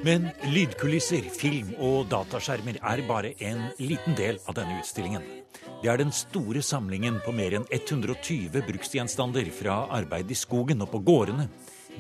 Men 0.05 0.29
lydkulisser, 0.53 1.31
film 1.33 1.71
og 1.81 2.11
dataskjermer 2.13 2.77
er 2.83 3.03
bare 3.09 3.33
en 3.41 3.71
liten 3.79 4.15
del 4.19 4.39
av 4.49 4.55
denne 4.59 4.77
utstillingen. 4.83 5.23
Det 5.83 5.89
er 5.89 5.97
den 6.01 6.13
store 6.13 6.63
samlingen 6.63 7.21
på 7.25 7.33
mer 7.33 7.57
enn 7.57 7.65
120 7.71 8.61
bruksgjenstander 8.67 9.49
fra 9.53 9.87
arbeid 9.97 10.31
i 10.31 10.37
skogen 10.37 10.85
og 10.85 10.91
på 10.93 11.01
gårdene, 11.05 11.49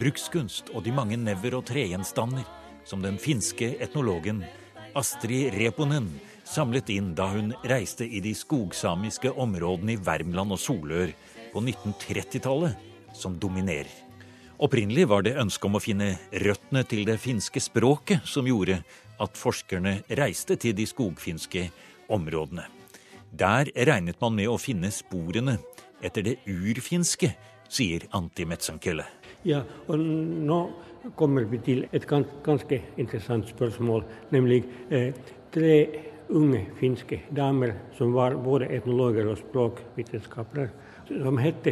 brukskunst 0.01 0.75
og 0.75 0.85
de 0.85 0.93
mange 0.93 1.17
never- 1.17 1.57
og 1.57 1.65
tregjenstander 1.65 2.45
som 2.85 3.03
den 3.03 3.17
finske 3.19 3.75
etnologen 3.81 4.45
Astrid 4.95 5.55
Reponen 5.57 6.21
samlet 6.45 6.91
inn 6.95 7.13
da 7.17 7.27
hun 7.33 7.53
reiste 7.65 8.07
i 8.07 8.21
de 8.25 8.35
skogsamiske 8.37 9.33
områdene 9.33 9.97
i 9.97 10.01
Värmland 10.01 10.55
og 10.55 10.61
Solør 10.61 11.13
på 11.53 11.63
1930-tallet, 11.63 12.77
som 13.15 13.39
dominerer. 13.39 13.91
Opprinnelig 14.63 15.09
var 15.11 15.25
det 15.27 15.35
ønsket 15.41 15.67
om 15.67 15.79
å 15.79 15.83
finne 15.83 16.13
røttene 16.45 16.85
til 16.87 17.03
det 17.09 17.19
finske 17.23 17.61
språket 17.63 18.27
som 18.29 18.47
gjorde 18.47 18.79
at 19.23 19.39
forskerne 19.39 19.99
reiste 20.19 20.57
til 20.61 20.77
de 20.79 20.87
skogfinske 20.87 21.67
områdene. 22.15 22.67
Der 23.35 23.71
regnet 23.75 24.21
man 24.23 24.37
med 24.37 24.51
å 24.51 24.61
finne 24.63 24.93
sporene 24.95 25.59
etter 26.05 26.23
det 26.27 26.37
urfinske, 26.47 27.33
sier 27.69 28.07
Antti 28.15 28.47
Metzankelle. 28.47 29.07
Ja, 29.45 29.65
og 29.89 29.99
nå 29.99 30.61
kommer 31.19 31.47
vi 31.51 31.59
til 31.65 31.85
et 31.93 32.07
ganske 32.09 32.81
interessant 33.01 33.49
spørsmål, 33.51 34.05
nemlig 34.33 34.63
eh, 34.95 35.11
tre 35.53 35.75
unge 36.29 36.67
finske 36.79 37.21
damer 37.37 37.75
som 37.99 38.13
var 38.13 38.37
både 38.41 38.69
etnologer 38.73 39.29
og 39.31 39.39
språkvitenskapere, 39.39 40.69
som 41.09 41.39
het 41.39 41.69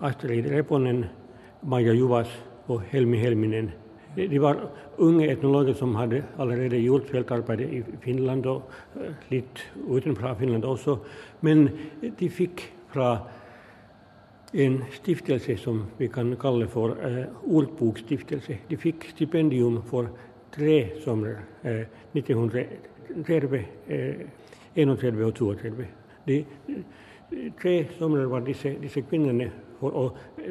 Astrid 0.00 0.46
Reponen, 0.50 1.04
Maja 1.62 1.92
Juvas 1.92 2.30
og 2.68 2.82
Helmi 2.90 3.18
Helminen. 3.18 3.70
De 4.16 4.40
var 4.42 4.58
unge 4.98 5.28
etnologer 5.30 5.74
som 5.78 5.94
hadde 5.94 6.24
allerede 6.38 6.80
gjort 6.82 7.10
feltarbeid 7.12 7.60
i 7.60 7.82
Finland 8.02 8.46
og 8.50 8.72
eh, 8.98 9.12
litt 9.30 9.62
utenfor 9.86 10.34
Finland 10.38 10.64
også. 10.66 10.96
Men 11.46 11.68
de 12.18 12.28
fikk 12.28 12.64
fra 12.90 13.12
en 14.52 14.80
stiftelse 14.96 15.56
som 15.62 15.84
vi 15.98 16.08
kan 16.10 16.34
kalle 16.40 16.66
for 16.68 16.96
eh, 17.06 17.26
ordbokstiftelse. 17.46 18.58
De 18.70 18.76
fikk 18.80 19.06
stipendium 19.12 19.78
for 19.86 20.10
tre 20.50 20.80
somre. 21.04 21.36
Eh, 21.62 21.86
1900 22.16 22.66
31, 23.16 23.64
eh, 23.88 25.26
og 25.26 25.34
32. 25.34 25.86
De 26.26 26.44
tre 27.60 27.74
somrene 27.98 28.30
var 28.30 28.44
disse, 28.46 28.74
disse, 28.82 29.02
kvinnene 29.06 29.50
for 29.80 29.96
å 29.96 30.04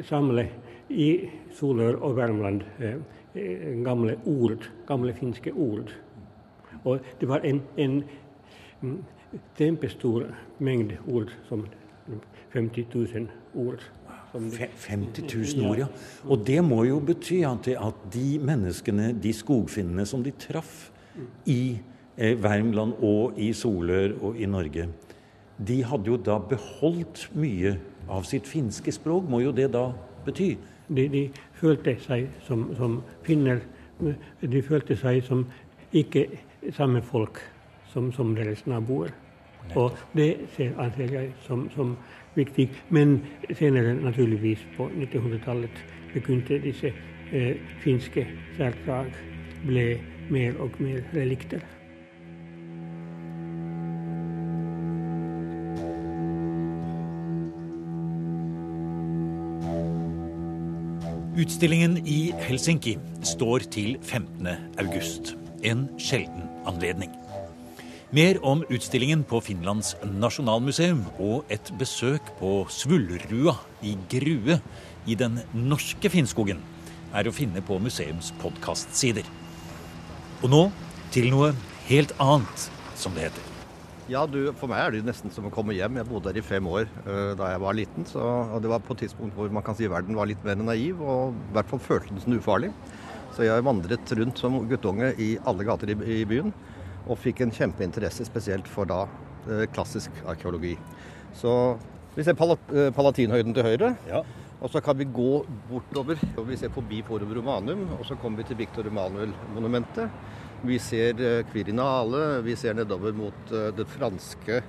samle 0.08 0.46
i 0.90 1.10
Solør 1.54 2.00
og 2.00 2.16
Värmland 2.18 2.64
eh, 2.80 2.96
eh, 3.34 3.68
gamle 3.84 4.16
ord, 4.26 4.66
gamle 4.88 5.14
finske 5.14 5.52
ord. 5.52 5.92
Og 6.84 7.04
det 7.20 7.28
var 7.28 7.44
en, 7.46 7.60
en 7.76 8.02
mm, 8.80 8.98
kjempestor 9.58 10.30
mengde 10.58 10.98
ord, 11.06 11.32
som 11.48 11.66
50 12.54 12.86
000 12.94 13.28
ord. 13.54 13.84
50 14.32 15.26
000 15.58 15.66
ord, 15.66 15.78
ja. 15.78 15.86
Og 16.30 16.42
det 16.46 16.60
må 16.64 16.84
jo 16.86 17.00
bety 17.02 17.40
at, 17.46 17.66
de 18.14 18.38
menneskene, 18.42 19.10
de 19.22 19.32
skogfinnene 19.34 20.06
som 20.06 20.22
de 20.22 20.30
traff 20.38 20.90
i 21.50 21.80
Värmland 22.20 22.98
og 23.00 23.38
i 23.40 23.52
Solør 23.52 24.12
og 24.20 24.36
i 24.40 24.46
Norge, 24.46 24.88
de 25.68 25.84
hadde 25.84 26.06
jo 26.06 26.16
da 26.16 26.38
beholdt 26.38 27.30
mye 27.36 27.74
av 28.10 28.24
sitt 28.28 28.48
finske 28.48 28.92
språk, 28.92 29.28
må 29.28 29.40
jo 29.40 29.52
det 29.56 29.70
da 29.72 29.90
bety? 30.26 30.54
De, 30.88 31.06
de 31.08 31.22
følte 31.60 31.94
seg 32.02 32.28
som, 32.46 32.68
som, 32.76 33.00
finner. 33.24 33.60
De 34.40 34.62
følte 34.64 34.96
seg 34.96 35.22
som 35.24 35.44
ikke 35.92 36.26
samme 36.76 37.02
folk 37.02 37.40
som, 37.92 38.12
som 38.12 38.34
deres 38.36 38.66
naboer. 38.66 39.12
Og 39.76 39.96
det 40.16 40.32
ser 40.56 40.72
anser 40.80 41.12
jeg 41.12 41.32
som, 41.46 41.68
som 41.76 41.96
viktig. 42.34 42.70
Men 42.88 43.20
senere, 43.52 43.94
naturligvis, 43.94 44.64
på 44.76 44.88
1900-tallet 44.88 45.84
begynte 46.14 46.58
disse 46.64 46.92
eh, 47.32 47.60
finske 47.84 48.26
særdrag 48.56 49.12
ble 49.66 49.92
mer 50.30 50.56
og 50.64 50.80
mer 50.82 51.04
relikter. 51.14 51.62
Utstillingen 61.40 61.94
i 62.04 62.34
Helsinki 62.44 62.98
står 63.24 63.64
til 63.72 63.94
15. 64.02 64.48
august. 64.82 65.30
En 65.64 65.86
sjelden 65.96 66.42
anledning. 66.68 67.14
Mer 68.12 68.36
om 68.44 68.60
utstillingen 68.68 69.22
på 69.24 69.40
Finlands 69.46 69.94
nasjonalmuseum 70.04 71.00
og 71.16 71.48
et 71.48 71.72
besøk 71.80 72.28
på 72.42 72.66
Svullrua 72.68 73.54
i 73.80 73.94
Grue 74.12 74.58
i 75.08 75.16
den 75.16 75.40
norske 75.56 76.12
Finnskogen 76.12 76.60
er 77.16 77.30
å 77.30 77.32
finne 77.32 77.64
på 77.64 77.78
museums 77.80 78.34
podkastsider. 78.42 79.24
Og 80.42 80.52
nå 80.52 80.66
til 81.14 81.30
noe 81.32 81.54
helt 81.88 82.12
annet, 82.20 82.68
som 83.00 83.16
det 83.16 83.30
heter. 83.30 83.49
Ja, 84.10 84.24
du, 84.26 84.48
For 84.58 84.66
meg 84.70 84.80
er 84.82 84.94
det 84.96 85.04
nesten 85.06 85.30
som 85.30 85.44
å 85.46 85.52
komme 85.54 85.76
hjem. 85.76 86.00
Jeg 86.00 86.08
bodde 86.08 86.32
her 86.32 86.40
i 86.40 86.42
fem 86.42 86.66
år 86.66 86.88
uh, 87.04 87.30
da 87.38 87.52
jeg 87.52 87.62
var 87.62 87.76
liten. 87.78 88.06
Så, 88.08 88.18
og 88.18 88.58
Det 88.64 88.72
var 88.72 88.82
på 88.82 88.96
et 88.96 89.04
tidspunkt 89.04 89.36
hvor 89.38 89.52
man 89.54 89.62
kan 89.66 89.76
si 89.78 89.86
verden 89.90 90.18
var 90.18 90.26
litt 90.26 90.42
mer 90.46 90.58
naiv, 90.58 90.98
og 90.98 91.36
i 91.36 91.54
hvert 91.54 91.70
fall 91.70 91.82
følte 91.84 92.10
den 92.10 92.24
som 92.24 92.34
ufarlig. 92.34 92.72
Så 93.36 93.46
jeg 93.46 93.62
vandret 93.62 94.14
rundt 94.18 94.42
som 94.42 94.58
guttunge 94.66 95.12
i 95.22 95.36
alle 95.46 95.66
gater 95.68 95.92
i, 95.94 95.96
i 96.02 96.24
byen 96.26 96.50
og 97.06 97.20
fikk 97.22 97.44
en 97.44 97.54
kjempeinteresse 97.54 98.26
spesielt 98.26 98.66
for 98.68 98.90
da 98.90 99.04
uh, 99.06 99.64
klassisk 99.70 100.18
arkeologi. 100.28 100.74
Så 101.38 101.54
vi 102.16 102.26
ser 102.26 102.34
eh, 102.34 102.90
Palatinhøyden 102.90 103.54
til 103.54 103.62
høyre. 103.62 103.94
Ja. 104.10 104.24
Og 104.60 104.72
så 104.72 104.82
kan 104.82 104.98
vi 104.98 105.06
gå 105.06 105.44
bortover. 105.70 106.18
og 106.36 106.48
Vi 106.48 106.58
ser 106.58 106.72
forbi 106.74 107.04
Forum 107.06 107.30
Romanum, 107.36 107.86
og 107.98 108.04
så 108.04 108.18
kommer 108.18 108.42
vi 108.42 108.48
til 108.50 108.58
Victor 108.58 108.90
Emanuel-monumentet. 108.90 110.10
Vi 110.66 110.76
ser 110.82 111.20
eh, 111.24 111.46
Quirinale, 111.52 112.42
vi 112.46 112.56
ser 112.56 112.76
nedover 112.76 113.16
mot 113.16 113.54
det 113.76 113.86
franske 113.88 114.60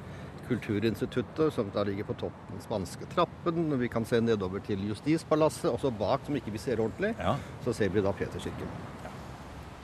kulturinstituttet, 0.52 1.54
som 1.54 1.70
da 1.74 1.84
ligger 1.88 2.08
på 2.10 2.16
toppen 2.26 2.56
den 2.56 2.64
spanske 2.64 3.08
trappen. 3.14 3.80
Vi 3.80 3.90
kan 3.92 4.06
se 4.08 4.20
nedover 4.24 4.64
til 4.66 4.84
Justispalasset, 4.90 5.70
og 5.72 5.80
så 5.84 5.92
bak, 5.92 6.26
som 6.26 6.36
ikke 6.36 6.54
vi 6.54 6.62
ser 6.62 6.82
ordentlig, 6.84 7.14
ja. 7.20 7.38
så 7.66 7.76
ser 7.76 7.94
vi 7.94 8.04
da 8.04 8.12
Peterskirken. 8.16 8.74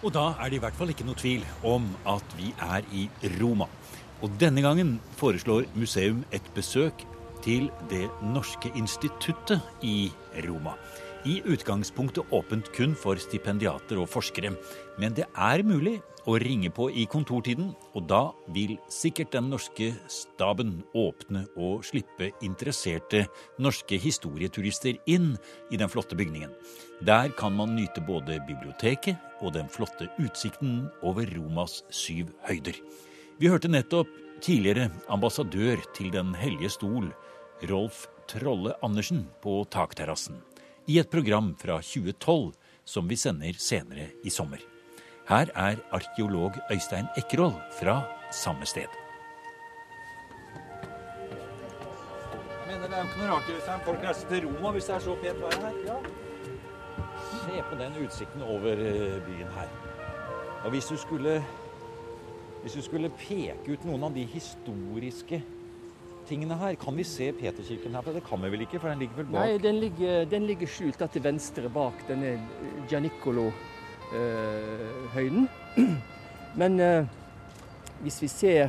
Og 0.06 0.13
da 0.13 0.28
er 0.38 0.52
det 0.52 0.60
i 0.60 0.62
hvert 0.62 0.78
fall 0.78 0.91
ikke 0.93 1.08
noe 1.08 1.17
tvil 1.17 1.46
om 1.65 1.88
at 2.10 2.36
vi 2.38 2.52
er 2.62 2.86
i 2.93 3.08
Roma. 3.39 3.70
Og 4.22 4.34
denne 4.41 4.62
gangen 4.65 4.98
foreslår 5.17 5.70
museum 5.78 6.24
et 6.34 6.46
besøk 6.56 7.06
til 7.46 7.70
Det 7.89 8.08
norske 8.34 8.72
instituttet 8.76 9.62
i 9.86 10.12
Roma. 10.46 10.74
I 11.25 11.41
utgangspunktet 11.45 12.30
åpent 12.32 12.69
kun 12.75 12.93
for 12.95 13.17
stipendiater 13.19 13.97
og 14.01 14.10
forskere. 14.12 14.53
Men 15.01 15.15
det 15.17 15.25
er 15.34 15.63
mulig 15.65 15.97
å 16.27 16.36
ringe 16.43 16.69
på 16.75 16.89
i 16.91 17.06
kontortiden, 17.10 17.71
og 17.95 18.08
da 18.10 18.21
vil 18.53 18.75
sikkert 18.91 19.32
den 19.34 19.47
norske 19.51 19.93
staben 20.12 20.82
åpne 20.97 21.45
og 21.56 21.86
slippe 21.88 22.30
interesserte 22.45 23.25
norske 23.63 23.99
historieturister 24.01 24.99
inn 25.08 25.34
i 25.71 25.80
den 25.80 25.89
flotte 25.91 26.17
bygningen. 26.19 26.51
Der 27.08 27.32
kan 27.39 27.56
man 27.56 27.75
nyte 27.77 28.03
både 28.03 28.41
biblioteket 28.47 29.41
og 29.41 29.56
den 29.56 29.71
flotte 29.71 30.10
utsikten 30.19 30.88
over 31.01 31.30
Romas 31.38 31.82
syv 31.89 32.34
høyder. 32.49 32.75
Vi 33.38 33.49
hørte 33.49 33.71
nettopp 33.71 34.12
tidligere 34.41 34.91
ambassadør 35.13 35.82
til 35.95 36.12
Den 36.12 36.34
hellige 36.36 36.69
stol, 36.73 37.10
Rolf 37.69 38.08
Trolle 38.27 38.75
Andersen, 38.84 39.25
på 39.41 39.63
takterrassen. 39.71 40.41
I 40.88 41.00
et 41.00 41.10
program 41.12 41.56
fra 41.60 41.82
2012 41.84 42.54
som 42.88 43.08
vi 43.08 43.17
sender 43.19 43.58
senere 43.60 44.06
i 44.23 44.32
sommer. 44.32 44.62
Her 45.28 45.50
er 45.52 45.82
arkeolog 45.91 46.56
Øystein 46.71 47.10
Ekroll 47.19 47.58
fra 47.76 47.97
samme 48.32 48.65
sted. 48.65 48.88
Jeg 52.47 52.67
mener 52.69 52.88
Det 52.88 52.95
er 52.95 53.04
jo 53.04 53.10
ikke 53.10 53.19
noe 53.19 53.34
rart 53.34 53.50
Øystein. 53.52 53.84
folk 53.86 54.00
reiser 54.04 54.30
til 54.30 54.47
Roma 54.47 54.71
hvis 54.71 54.86
det 54.86 54.95
er 54.95 55.00
så 55.00 55.15
pent 55.15 55.41
vær 55.41 55.60
her. 55.65 55.76
Ja. 55.88 55.97
Se 57.43 57.63
på 57.69 57.76
den 57.84 58.06
utsikten 58.06 58.41
over 58.41 58.71
eh, 58.71 59.19
byen 59.28 59.52
her. 59.60 59.69
Og 60.63 60.69
hvis 60.69 60.86
du 60.86 60.97
skulle 60.97 61.43
Hvis 62.62 62.73
du 62.73 62.82
skulle 62.82 63.10
peke 63.10 63.71
ut 63.71 63.86
noen 63.86 64.04
av 64.04 64.13
de 64.15 64.23
historiske 64.26 65.43
tingene 66.27 66.55
her, 66.59 66.75
kan 66.79 66.95
vi 66.97 67.03
se 67.07 67.31
Peterkirken 67.35 67.95
her? 67.95 68.01
Det 68.13 68.23
kan 68.27 68.41
vi 68.43 68.49
vel 68.53 68.61
ikke, 68.65 68.79
for 68.79 68.87
den 68.91 68.99
ligger 69.03 69.15
vel 69.21 69.29
bak? 69.31 69.39
Nei, 69.39 69.57
den 69.63 69.75
ligger, 69.81 70.13
den 70.29 70.43
ligger 70.49 70.67
skjult 70.71 70.99
til 71.13 71.23
venstre 71.23 71.69
bak 71.73 71.95
denne 72.09 72.29
Gianicolo-høyden. 72.91 75.43
Men 76.61 76.71
eh, 76.79 77.05
hvis 78.03 78.21
vi 78.23 78.27
ser 78.31 78.65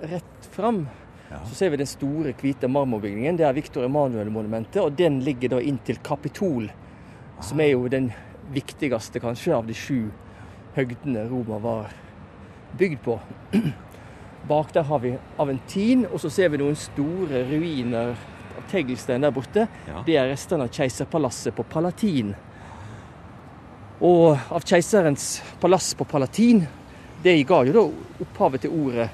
rett 0.00 0.40
fram, 0.54 0.86
Ja. 1.30 1.38
så 1.46 1.54
ser 1.54 1.70
vi 1.70 1.76
den 1.78 1.86
store, 1.86 2.32
hvite 2.34 2.66
marmorbygningen. 2.68 3.36
Det 3.38 3.44
er 3.46 3.52
Victor 3.54 3.84
Emanuel-monumentet, 3.86 4.80
og 4.82 4.96
den 4.98 5.20
ligger 5.22 5.48
da 5.52 5.60
inn 5.62 5.76
til 5.86 5.96
Kapitol, 6.02 6.66
som 7.40 7.60
er 7.62 7.70
jo 7.70 7.86
den 7.88 8.08
viktigste, 8.50 9.20
kanskje, 9.22 9.54
av 9.54 9.62
de 9.68 9.74
sju 9.78 10.10
høgdene 10.74 11.28
Roma 11.30 11.58
var 11.62 11.86
bygd 12.78 12.98
på. 13.04 13.18
Bak 14.48 14.72
der 14.72 14.86
har 14.88 14.98
vi 15.02 15.14
Aventin, 15.38 16.06
og 16.08 16.20
så 16.20 16.30
ser 16.32 16.52
vi 16.52 16.60
noen 16.60 16.78
store 16.78 17.44
ruiner 17.48 18.12
av 18.58 18.68
teglstein 18.70 19.24
der 19.24 19.34
borte. 19.34 19.66
Ja. 19.88 20.02
Det 20.06 20.16
er 20.16 20.30
restene 20.30 20.66
av 20.66 20.74
keiserpalasset 20.74 21.56
på 21.56 21.66
Palatin. 21.68 22.32
Og 24.00 24.38
av 24.48 24.64
keiserens 24.64 25.34
palass 25.60 25.92
på 25.94 26.06
Palatin, 26.08 26.62
det 27.22 27.34
ga 27.44 27.58
jo 27.68 27.74
da 27.76 27.82
opphavet 28.24 28.64
til 28.64 28.72
ordet 28.72 29.10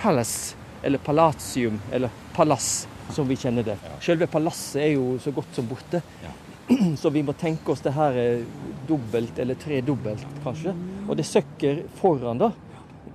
palace, 0.00 0.56
eller 0.82 0.98
palatium, 1.04 1.76
eller 1.92 2.12
palass, 2.32 2.86
som 3.12 3.28
vi 3.28 3.36
kjenner 3.36 3.66
det. 3.66 3.76
Selve 4.00 4.28
palasset 4.30 4.80
er 4.86 4.94
jo 4.94 5.18
så 5.20 5.32
godt 5.36 5.52
som 5.56 5.68
borte. 5.68 6.00
Ja. 6.24 6.32
Så 6.98 7.12
vi 7.14 7.20
må 7.22 7.30
tenke 7.38 7.70
oss 7.70 7.82
det 7.84 7.92
her 7.94 8.16
er 8.18 8.40
dobbelt 8.88 9.36
eller 9.38 9.54
tredobbelt, 9.54 10.24
kanskje. 10.42 10.72
Og 11.06 11.14
det 11.14 11.26
søkker 11.28 11.84
foran, 12.00 12.40
da. 12.40 12.48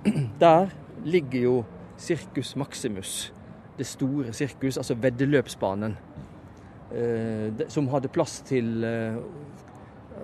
Der 0.40 0.70
ligger 1.04 1.40
jo 1.40 1.64
Circus 1.98 2.56
Maximus. 2.56 3.32
Det 3.78 3.86
store 3.86 4.32
sirkus, 4.32 4.76
altså 4.76 4.94
veddeløpsbanen. 4.94 5.96
Eh, 6.92 7.68
som 7.68 7.88
hadde 7.88 8.10
plass 8.12 8.42
til 8.44 8.84
eh, 8.84 9.16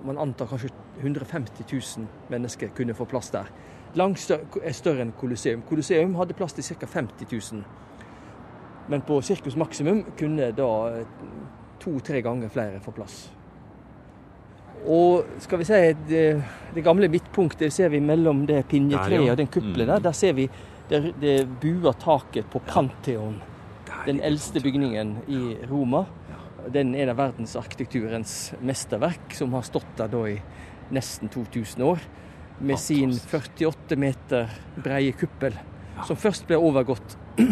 Man 0.05 0.17
antar 0.21 0.45
kanskje 0.45 0.69
150 1.01 1.65
000 1.97 2.07
mennesker 2.29 2.69
kunne 2.77 2.93
få 2.93 3.05
plass 3.09 3.31
der. 3.33 3.49
Langt 3.97 4.21
er 4.31 4.73
større 4.73 5.01
enn 5.01 5.15
Colosseum. 5.17 5.63
Colosseum 5.69 6.13
hadde 6.15 6.37
plass 6.37 6.53
til 6.53 6.63
ca. 6.63 6.85
50 6.85 7.33
000. 7.53 7.63
Men 8.89 9.01
på 9.01 9.21
Circus 9.21 9.55
Maximum 9.55 10.03
kunne 10.19 10.51
da 10.55 10.69
eh, 10.93 11.09
to-tre 11.81 12.21
ganger 12.21 12.53
flere 12.53 12.79
få 12.85 12.91
plass. 12.91 13.38
Og 14.87 15.25
skal 15.43 15.59
vi 15.59 15.65
si 15.67 15.79
det, 16.07 16.23
det 16.73 16.83
gamle 16.85 17.09
midtpunktet 17.11 17.73
ser 17.73 17.89
vi 17.89 17.99
mellom 17.99 18.45
det 18.47 18.61
Der, 18.63 18.69
pinjetreet 18.71 19.31
og 19.31 19.37
den 19.37 19.47
kuppelen 19.47 19.87
Mm. 19.87 19.93
der. 19.95 19.99
Der 19.99 20.11
ser 20.11 20.33
vi 20.33 20.49
det, 20.89 21.13
det 21.19 21.47
buer 21.61 21.93
taket 21.93 22.45
på 22.49 22.59
Pantheon. 22.65 23.41
Der 23.85 24.05
Den 24.05 24.21
eldste 24.21 24.59
bygningen 24.61 25.17
i 25.27 25.57
Roma. 25.69 26.05
Den 26.71 26.95
er 26.95 27.03
en 27.03 27.09
av 27.09 27.17
verdensarkitekturens 27.17 28.53
mesterverk, 28.61 29.33
som 29.33 29.53
har 29.53 29.61
stått 29.61 29.95
der 29.97 30.07
da 30.07 30.25
i 30.27 30.41
nesten 30.91 31.29
2000 31.29 31.83
år. 31.83 31.99
Med 32.61 32.77
sin 32.79 33.11
48 33.11 33.95
meter 33.95 34.49
breie 34.83 35.11
kuppel, 35.13 35.53
som 36.05 36.15
først 36.15 36.47
ble 36.47 36.57
overgått 36.57 37.17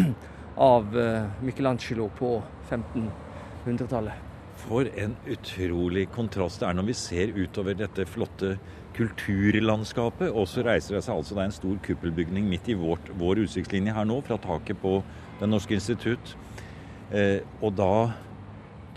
av 0.57 0.97
eh, 0.97 1.23
Michelangelo 1.41 2.09
på 2.09 2.41
1500-tallet. 2.69 4.26
For 4.67 4.89
en 4.99 5.13
utrolig 5.31 6.09
kontrast 6.11 6.59
det 6.59 6.67
er 6.67 6.75
når 6.75 6.89
vi 6.89 6.95
ser 6.99 7.31
utover 7.37 7.77
dette 7.79 8.03
flotte 8.09 8.57
kulturlandskapet. 8.97 10.33
Og 10.33 10.47
så 10.51 10.65
reiser 10.67 10.97
det 10.97 11.05
seg 11.05 11.15
altså 11.15 11.37
det 11.37 11.43
er 11.45 11.51
en 11.51 11.55
stor 11.55 11.77
kuppelbygning 11.85 12.49
midt 12.51 12.67
i 12.67 12.75
vårt, 12.75 13.11
vår 13.15 13.45
utsiktslinje 13.45 13.95
her 13.95 14.07
nå, 14.09 14.19
fra 14.27 14.39
taket 14.43 14.79
på 14.81 14.99
Det 15.39 15.47
Norske 15.47 15.77
Institutt. 15.77 16.35
Eh, 17.15 17.39
og 17.61 17.77
da 17.77 18.09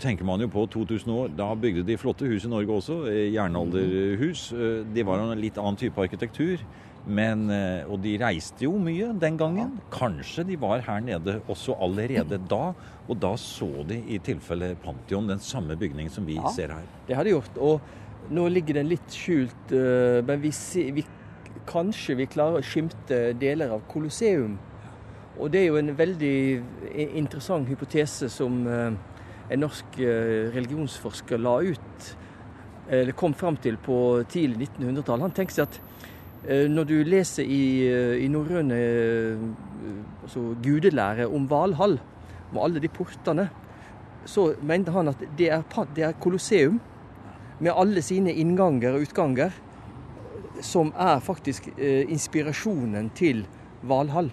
tenker 0.01 0.27
man 0.27 0.41
jo 0.43 0.49
på 0.51 0.65
2000 0.73 1.13
år. 1.13 1.31
Da 1.37 1.53
bygde 1.55 1.85
de 1.87 1.99
flotte 2.01 2.27
hus 2.27 2.43
i 2.43 2.51
Norge 2.51 2.75
også. 2.81 3.05
eh, 3.07 3.31
Jernalderhus. 3.31 4.51
Eh, 4.51 4.81
de 4.91 5.05
var 5.07 5.23
en 5.23 5.39
litt 5.39 5.57
annen 5.61 5.79
type 5.79 6.01
arkitektur. 6.01 6.65
Men, 7.07 7.47
eh, 7.49 7.83
og 7.89 8.01
de 8.03 8.11
reiste 8.21 8.61
jo 8.67 8.75
mye 8.77 9.07
den 9.19 9.37
gangen. 9.39 9.79
Kanskje 9.89 10.43
de 10.45 10.55
var 10.61 10.83
her 10.85 10.99
nede 11.01 11.39
også 11.49 11.73
allerede 11.81 12.37
da. 12.51 12.73
Og 13.09 13.17
da 13.19 13.31
så 13.41 13.85
de 13.89 13.97
i 14.13 14.19
tilfelle 14.21 14.75
Pantheon, 14.83 15.27
den 15.27 15.39
samme 15.41 15.75
bygningen 15.75 16.11
som 16.13 16.25
vi 16.27 16.35
Ja. 16.37 16.47
ser 16.53 16.67
her. 16.75 16.85
Det 17.07 17.15
har 17.17 17.23
de 17.25 17.31
gjort. 17.33 17.57
Og 17.57 17.81
nå 18.29 18.47
ligger 18.53 18.73
den 18.77 18.87
litt 18.91 19.09
skjult, 19.09 19.71
eh, 19.73 20.21
men 20.27 20.41
vi, 20.41 20.51
vi, 20.93 21.05
kanskje 21.65 22.15
vi 22.17 22.27
klarer 22.27 22.61
å 22.61 22.65
skimte 22.65 23.33
deler 23.41 23.73
av 23.73 23.81
Colosseum. 23.89 24.59
Og 25.39 25.49
det 25.51 25.63
er 25.63 25.67
jo 25.71 25.77
en 25.81 25.95
veldig 25.97 26.35
interessant 27.17 27.67
hypotese 27.67 28.29
som 28.29 28.61
eh, 28.67 28.91
en 29.51 29.59
norsk 29.59 29.97
religionsforsker 30.53 31.41
la 31.41 31.57
ut, 31.65 32.11
eller 32.91 33.11
kom 33.17 33.33
fram 33.33 33.57
til 33.57 33.75
på 33.83 33.95
tidlig 34.31 34.69
1900-tall. 34.77 35.21
Han 35.25 35.33
tenkte 35.35 35.57
seg 35.57 35.67
at 35.67 35.79
når 36.43 36.87
du 36.89 36.95
leser 37.05 37.45
i, 37.45 37.63
eh, 37.85 38.23
i 38.25 38.27
norrøne 38.31 38.77
eh, 38.77 39.41
altså 40.23 40.55
gudelære 40.63 41.27
om 41.29 41.49
Valhall, 41.49 41.99
med 42.51 42.61
alle 42.61 42.81
de 42.83 42.89
portene, 42.89 43.49
så 44.25 44.51
mente 44.61 44.91
han 44.91 45.07
at 45.07 45.21
det 45.37 45.49
er, 45.53 45.61
det 45.95 46.03
er 46.03 46.17
Colosseum 46.21 46.79
med 47.61 47.73
alle 47.75 48.01
sine 48.01 48.33
innganger 48.33 48.95
og 48.95 49.05
utganger, 49.05 49.53
som 50.61 50.91
er 50.97 51.21
faktisk 51.21 51.69
eh, 51.77 52.09
inspirasjonen 52.09 53.09
til 53.17 53.45
Valhall. 53.87 54.31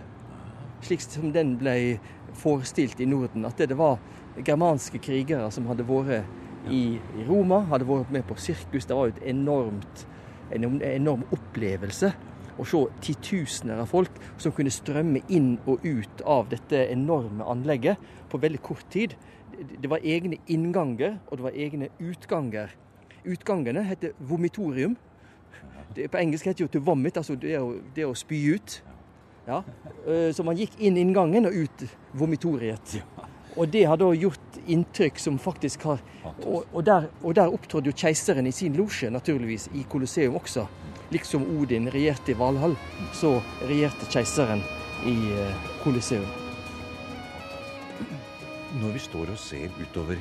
Slik 0.85 1.05
som 1.05 1.33
den 1.33 1.57
ble 1.61 1.99
forestilt 2.39 3.01
i 3.01 3.09
Norden. 3.09 3.45
At 3.45 3.59
det, 3.59 3.71
det 3.73 3.79
var 3.79 3.99
germanske 4.45 5.01
krigere 5.03 5.51
som 5.53 5.67
hadde 5.69 5.87
vært 5.89 6.25
i, 6.73 6.99
i 6.99 7.27
Roma, 7.29 7.63
hadde 7.71 7.89
vært 7.89 8.13
med 8.13 8.27
på 8.29 8.37
sirkus. 8.41 8.87
Det 8.87 8.97
var 8.97 9.09
jo 9.09 9.17
et 9.17 9.27
enormt, 9.33 10.05
en 10.53 10.83
enorm 10.83 11.25
opplevelse 11.33 12.13
å 12.59 12.67
se 12.67 12.81
titusener 13.05 13.79
av 13.79 13.91
folk 13.91 14.11
som 14.41 14.53
kunne 14.53 14.73
strømme 14.73 15.23
inn 15.29 15.57
og 15.67 15.85
ut 15.87 16.23
av 16.27 16.49
dette 16.51 16.87
enorme 16.91 17.47
anlegget 17.47 17.99
på 18.31 18.41
veldig 18.43 18.63
kort 18.63 18.89
tid. 18.91 19.15
Det- 19.59 19.91
var 19.91 19.99
egne 19.99 20.39
innganger, 20.47 21.19
og 21.31 21.39
det 21.39 21.43
var 21.43 21.51
egne 21.53 21.89
utganger. 22.01 22.69
Utgangene 23.25 23.83
heter 23.85 24.13
vomitorium. 24.21 24.97
Det, 25.95 26.11
på 26.11 26.19
engelsk 26.19 26.45
heter 26.47 26.65
det 26.65 26.75
jo 26.75 26.79
to 26.79 26.85
vomit, 26.85 27.17
altså 27.17 27.35
det 27.35 27.59
å, 27.59 27.81
det 27.95 28.05
å 28.07 28.15
spy 28.15 28.55
ut. 28.55 28.83
Ja. 29.47 29.63
Eh, 30.07 30.33
Så 30.33 30.45
man 30.45 30.57
gikk 30.57 30.79
inn 30.79 30.97
inngangen 30.97 31.47
og 31.47 31.53
ut 31.55 31.97
vomitoriet. 32.15 33.03
Og 33.59 33.69
det 33.69 33.85
har 33.91 33.99
da 33.99 34.13
gjort 34.15 34.59
inntrykk 34.71 35.19
som 35.19 35.39
faktisk 35.43 35.83
har 35.89 36.03
Og, 36.47 36.65
og, 36.73 36.83
der, 36.85 37.09
og 37.23 37.35
der 37.35 37.51
opptrådte 37.51 37.91
jo 37.91 37.97
keiseren 37.97 38.47
i 38.47 38.53
sin 38.53 38.77
losje, 38.77 39.11
naturligvis, 39.11 39.69
i 39.75 39.85
Colosseum 39.91 40.37
også. 40.37 40.67
Liksom 41.11 41.47
Odin 41.59 41.89
regjerte 41.91 42.35
i 42.35 42.37
Valhall, 42.39 42.77
så 43.17 43.39
regjerte 43.65 44.07
keiseren 44.13 44.63
i 45.09 45.15
eh, 45.33 45.69
Colosseum. 45.83 46.27
Når 48.79 48.93
vi 48.95 49.03
står 49.03 49.33
og 49.33 49.41
ser 49.41 49.73
utover 49.81 50.21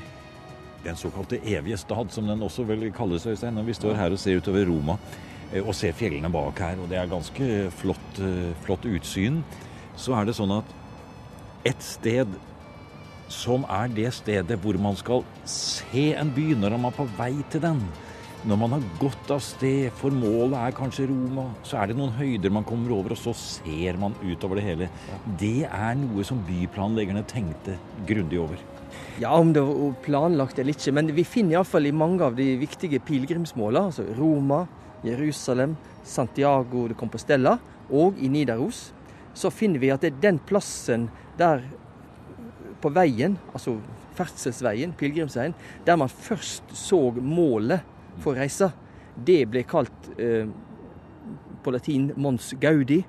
den 0.86 0.95
såkalte 0.95 1.41
evige 1.43 1.78
stad, 1.78 2.10
som 2.15 2.28
den 2.30 2.41
også 2.41 2.63
vel 2.63 2.88
kalles, 2.95 3.28
Øystein, 3.28 3.54
når 3.60 3.67
vi 3.67 3.78
står 3.78 4.00
her 4.00 4.15
og 4.15 4.21
ser 4.21 4.39
utover 4.39 4.65
Roma 4.69 4.97
eh, 5.52 5.62
og 5.62 5.76
ser 5.76 5.95
fjellene 5.97 6.32
bak 6.34 6.63
her, 6.63 6.80
og 6.82 6.89
det 6.89 7.02
er 7.02 7.12
ganske 7.12 7.54
flott, 7.84 8.21
eh, 8.23 8.54
flott 8.65 8.88
utsyn, 8.88 9.43
så 9.97 10.15
er 10.17 10.30
det 10.30 10.38
sånn 10.39 10.56
at 10.62 10.78
et 11.67 11.84
sted 11.84 12.32
som 13.32 13.66
er 13.70 13.90
det 13.92 14.12
stedet 14.16 14.58
hvor 14.63 14.78
man 14.82 14.98
skal 15.00 15.24
se 15.48 16.12
en 16.18 16.32
by 16.36 16.54
når 16.56 16.78
man 16.78 16.92
er 16.92 16.98
på 16.98 17.08
vei 17.18 17.34
til 17.52 17.63
den. 17.63 17.82
Når 18.48 18.60
man 18.62 18.76
har 18.76 18.84
gått 19.02 19.32
av 19.34 19.42
sted, 19.44 19.90
for 19.98 20.13
målet 20.13 20.56
er 20.60 20.76
kanskje 20.78 21.08
Roma, 21.10 21.48
så 21.66 21.82
er 21.82 21.90
det 21.90 21.98
noen 21.98 22.13
høyder 22.16 22.54
man 22.54 22.63
kommer 22.68 22.94
over, 22.96 23.16
og 23.16 23.20
så 23.20 23.34
ser 23.36 23.98
man 24.00 24.16
utover 24.22 24.60
det 24.60 24.68
hele. 24.68 24.90
Det 25.42 25.66
er 25.66 25.98
noe 26.00 26.24
som 26.28 26.40
byplanleggerne 26.48 27.26
tenkte 27.28 27.76
grundig 28.08 28.40
over. 28.40 28.62
Ja, 29.20 29.34
om 29.34 29.52
det 29.52 29.63
var 29.66 29.98
planlagt 30.06 30.62
eller 30.62 30.78
ikke, 30.78 30.94
men 30.96 31.10
vi 31.18 31.26
finner 31.28 31.58
iallfall 31.58 31.90
i 31.90 31.96
mange 31.96 32.24
av 32.24 32.38
de 32.38 32.52
viktige 32.62 33.02
pilegrimsmåla, 33.04 33.88
altså 33.90 34.06
Roma, 34.16 34.62
Jerusalem, 35.04 35.76
Santiago 36.08 36.86
de 36.88 36.96
Compostela 36.98 37.58
og 37.90 38.22
i 38.22 38.30
Nidaros, 38.32 38.92
så 39.38 39.52
finner 39.54 39.82
vi 39.82 39.92
at 39.94 40.06
det 40.06 40.13
er 40.13 40.24
den 40.30 40.40
plassen 40.46 41.10
der 41.38 41.66
på 42.82 42.92
veien, 42.94 43.38
altså 43.54 43.78
ferdselsveien, 44.18 44.94
pilegrimsveien, 44.98 45.56
der 45.86 46.00
man 46.00 46.10
først 46.10 46.74
så 46.78 47.00
målet 47.12 47.86
for 48.24 48.38
reisa, 48.38 48.72
det 49.18 49.44
ble 49.50 49.63
kalt 49.68 50.10
eh, 50.22 50.50
på 51.63 51.74
latin 51.74 52.12
Mons 52.16 52.54
Gaudi, 52.62 53.02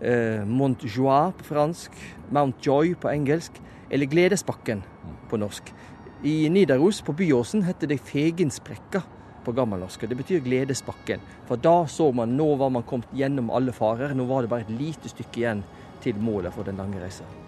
eh, 0.00 0.42
Mont 0.46 0.82
Joie 0.84 1.32
på 1.38 1.50
fransk, 1.52 1.94
Mount 2.30 2.62
Joy 2.66 2.94
på 3.00 3.10
engelsk, 3.12 3.60
eller 3.90 4.10
Gledesbakken 4.10 4.82
på 5.30 5.38
norsk. 5.38 5.70
I 6.26 6.48
Nidaros, 6.50 7.02
på 7.02 7.12
Byåsen, 7.12 7.62
heter 7.62 7.86
det 7.86 8.00
Fegensprekka 8.02 9.02
på 9.44 9.52
gammelnorsk. 9.52 10.08
Det 10.08 10.18
betyr 10.18 10.42
Gledesbakken. 10.42 11.22
For 11.46 11.60
da 11.62 11.84
så 11.86 12.10
man 12.12 12.34
nå 12.36 12.54
var 12.58 12.72
man 12.74 12.86
kommet 12.88 13.12
gjennom 13.14 13.52
alle 13.54 13.74
farer. 13.76 14.14
Nå 14.16 14.26
var 14.26 14.42
det 14.42 14.50
bare 14.50 14.66
et 14.66 14.78
lite 14.78 15.12
stykke 15.12 15.44
igjen 15.44 15.66
til 16.02 16.18
målet 16.18 16.56
for 16.56 16.66
den 16.66 16.80
lange 16.82 16.98
reisa. 17.02 17.45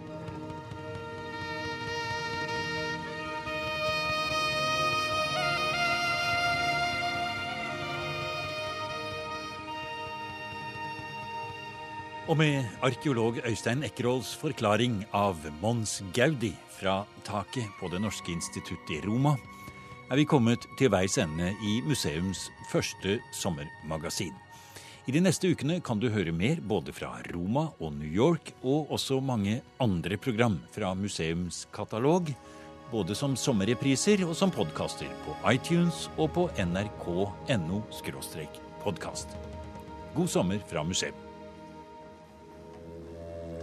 Og 12.28 12.36
med 12.36 12.60
arkeolog 12.84 13.38
Øystein 13.48 13.80
Eckerholls 13.86 14.34
forklaring 14.36 14.98
av 15.16 15.38
Mons 15.62 16.02
Gaudi 16.12 16.50
fra 16.76 17.06
taket 17.24 17.70
på 17.80 17.88
Det 17.88 18.02
norske 18.04 18.34
instituttet 18.34 18.90
i 18.98 19.00
Roma, 19.00 19.32
er 20.12 20.20
vi 20.20 20.26
kommet 20.28 20.66
til 20.76 20.90
veis 20.92 21.16
ende 21.16 21.54
i 21.64 21.78
museums 21.86 22.50
første 22.68 23.14
sommermagasin. 23.32 24.34
I 25.08 25.14
de 25.14 25.22
neste 25.24 25.48
ukene 25.48 25.78
kan 25.80 25.96
du 26.02 26.10
høre 26.12 26.34
mer 26.36 26.60
både 26.60 26.92
fra 26.92 27.14
Roma 27.32 27.70
og 27.80 27.94
New 27.96 28.12
York, 28.12 28.52
og 28.60 28.92
også 28.92 29.22
mange 29.24 29.62
andre 29.80 30.18
program 30.20 30.58
fra 30.74 30.92
museumskatalog, 30.92 32.28
både 32.92 33.16
som 33.16 33.38
sommerrepriser 33.40 34.26
og 34.28 34.36
som 34.36 34.52
podkaster 34.52 35.08
på 35.24 35.38
iTunes 35.48 36.10
og 36.18 36.34
på 36.36 36.44
nrk.no 36.60 37.80
podkast. 38.84 39.32
God 40.12 40.28
sommer 40.28 40.60
fra 40.68 40.84
museum. 40.84 41.27